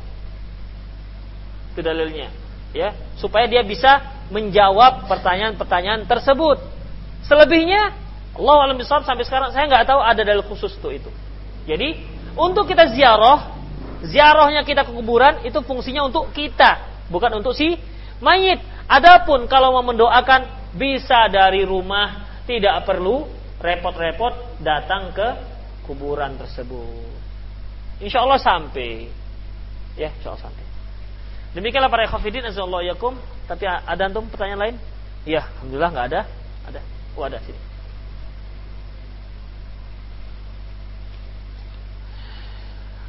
[1.74, 2.30] Itu dalilnya,
[2.70, 6.62] ya, supaya dia bisa menjawab pertanyaan-pertanyaan tersebut.
[7.26, 7.94] Selebihnya
[8.36, 11.10] Allah alam sampai sekarang saya nggak tahu ada dalil khusus untuk itu.
[11.66, 11.98] Jadi,
[12.38, 13.59] untuk kita ziarah,
[14.04, 17.76] ziarahnya kita ke kuburan itu fungsinya untuk kita, bukan untuk si
[18.20, 18.60] mayit.
[18.90, 23.26] Adapun kalau mau mendoakan bisa dari rumah, tidak perlu
[23.62, 25.28] repot-repot datang ke
[25.86, 27.06] kuburan tersebut.
[28.02, 29.06] Insya Allah sampai.
[29.94, 30.64] Ya, insya Allah sampai.
[31.54, 33.14] Demikianlah para khafidin azallahu yakum.
[33.46, 34.76] Tapi ada antum pertanyaan lain?
[35.26, 36.20] Ya, alhamdulillah nggak ada.
[36.70, 36.80] Ada.
[37.18, 37.69] wadah sini.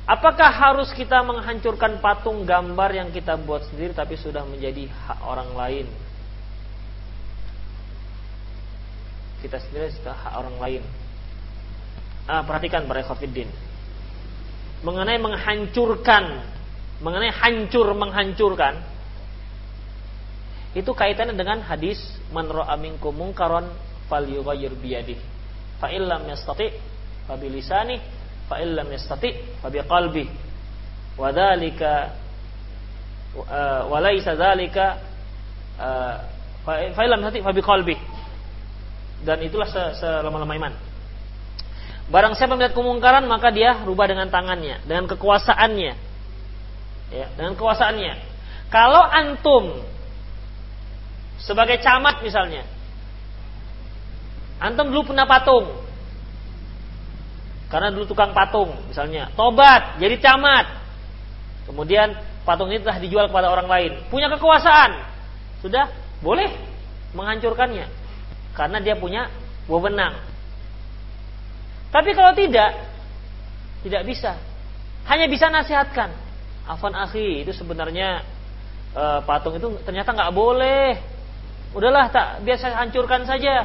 [0.10, 5.54] Apakah harus kita menghancurkan patung gambar yang kita buat sendiri tapi sudah menjadi hak orang
[5.54, 5.88] lain?
[9.46, 10.84] Kita sendiri sudah hak orang lain.
[12.26, 13.50] Ah, perhatikan para ikhwatiddin.
[14.82, 16.26] Mengenai menghancurkan,
[17.02, 18.82] mengenai hancur menghancurkan,
[20.72, 22.00] itu kaitannya dengan hadis
[22.32, 23.68] man ra'a minkum munkaran
[24.08, 25.24] falyughayyir biyadihi.
[25.84, 26.72] Fa illam yastati
[28.52, 29.32] fa illam yastati
[29.64, 30.28] fa biqalbi
[31.16, 32.12] wa dzalika
[33.40, 35.00] uh, wa laisa dzalika
[35.80, 36.16] uh,
[36.68, 37.96] fa illam yastati fa biqalbi
[39.24, 40.74] dan itulah selama-lama iman
[42.12, 45.94] Barang siapa melihat kemungkaran maka dia rubah dengan tangannya, dengan kekuasaannya.
[47.16, 48.14] Ya, dengan kekuasaannya.
[48.68, 49.80] Kalau antum
[51.40, 52.68] sebagai camat misalnya,
[54.60, 55.72] antum dulu punya patung,
[57.72, 60.68] karena dulu tukang patung misalnya, tobat jadi camat.
[61.72, 65.08] Kemudian patung ini telah dijual kepada orang lain, punya kekuasaan.
[65.64, 65.88] Sudah
[66.20, 66.52] boleh
[67.16, 67.88] menghancurkannya
[68.52, 69.32] karena dia punya
[69.72, 70.20] wewenang.
[71.96, 72.76] Tapi kalau tidak,
[73.88, 74.36] tidak bisa.
[75.08, 76.12] Hanya bisa nasihatkan.
[76.68, 78.24] Afan akhi, itu sebenarnya
[78.96, 81.00] e, patung itu ternyata nggak boleh.
[81.72, 83.64] Udahlah, tak biasa hancurkan saja.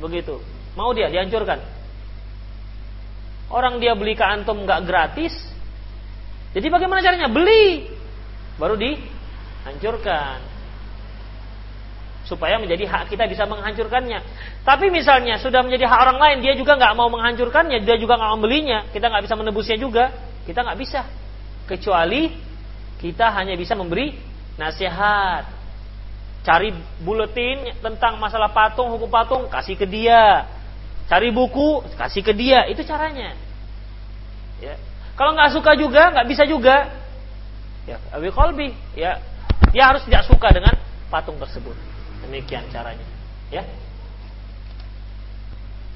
[0.00, 0.40] Begitu.
[0.76, 1.75] Mau dia dihancurkan.
[3.46, 5.34] Orang dia beli ke antum nggak gratis.
[6.50, 7.30] Jadi bagaimana caranya?
[7.30, 7.86] Beli.
[8.58, 10.42] Baru dihancurkan.
[12.26, 14.18] Supaya menjadi hak kita bisa menghancurkannya.
[14.66, 18.32] Tapi misalnya sudah menjadi hak orang lain, dia juga nggak mau menghancurkannya, dia juga nggak
[18.34, 20.10] membelinya, kita nggak bisa menebusnya juga,
[20.42, 21.06] kita nggak bisa.
[21.70, 22.34] Kecuali
[22.98, 24.18] kita hanya bisa memberi
[24.58, 25.54] nasihat.
[26.42, 30.55] Cari buletin tentang masalah patung, hukum patung, kasih ke dia
[31.06, 33.38] Cari buku, kasih ke dia, itu caranya.
[34.58, 34.74] Ya.
[35.14, 36.90] Kalau nggak suka juga, nggak bisa juga,
[37.86, 39.22] ya abi kolbi, ya
[39.70, 40.74] dia harus tidak suka dengan
[41.06, 41.78] patung tersebut.
[42.26, 43.06] Demikian caranya,
[43.54, 43.62] ya.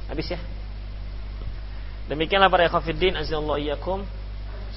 [0.07, 0.41] Habis ya.
[2.07, 4.07] Demikianlah para ikhwatiddin azallahu iyyakum.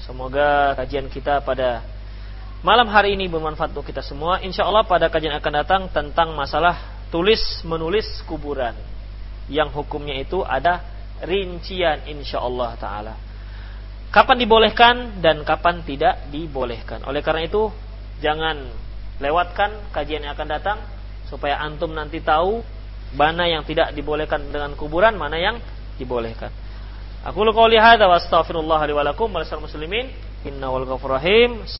[0.02, 1.82] Semoga kajian kita pada
[2.62, 4.42] malam hari ini bermanfaat untuk kita semua.
[4.42, 8.74] Insya Allah pada kajian akan datang tentang masalah tulis menulis kuburan
[9.48, 10.80] yang hukumnya itu ada
[11.24, 13.14] rincian insya Allah taala.
[14.14, 17.02] Kapan dibolehkan dan kapan tidak dibolehkan.
[17.02, 17.66] Oleh karena itu
[18.22, 18.70] jangan
[19.18, 20.78] lewatkan kajian yang akan datang
[21.26, 22.62] supaya antum nanti tahu
[23.18, 25.58] mana yang tidak dibolehkan dengan kuburan, mana yang
[25.98, 26.50] dibolehkan.
[27.24, 30.12] Aku lu qouli hadza wa astaghfirullah wa lakum muslimin.
[30.44, 31.64] Rahim.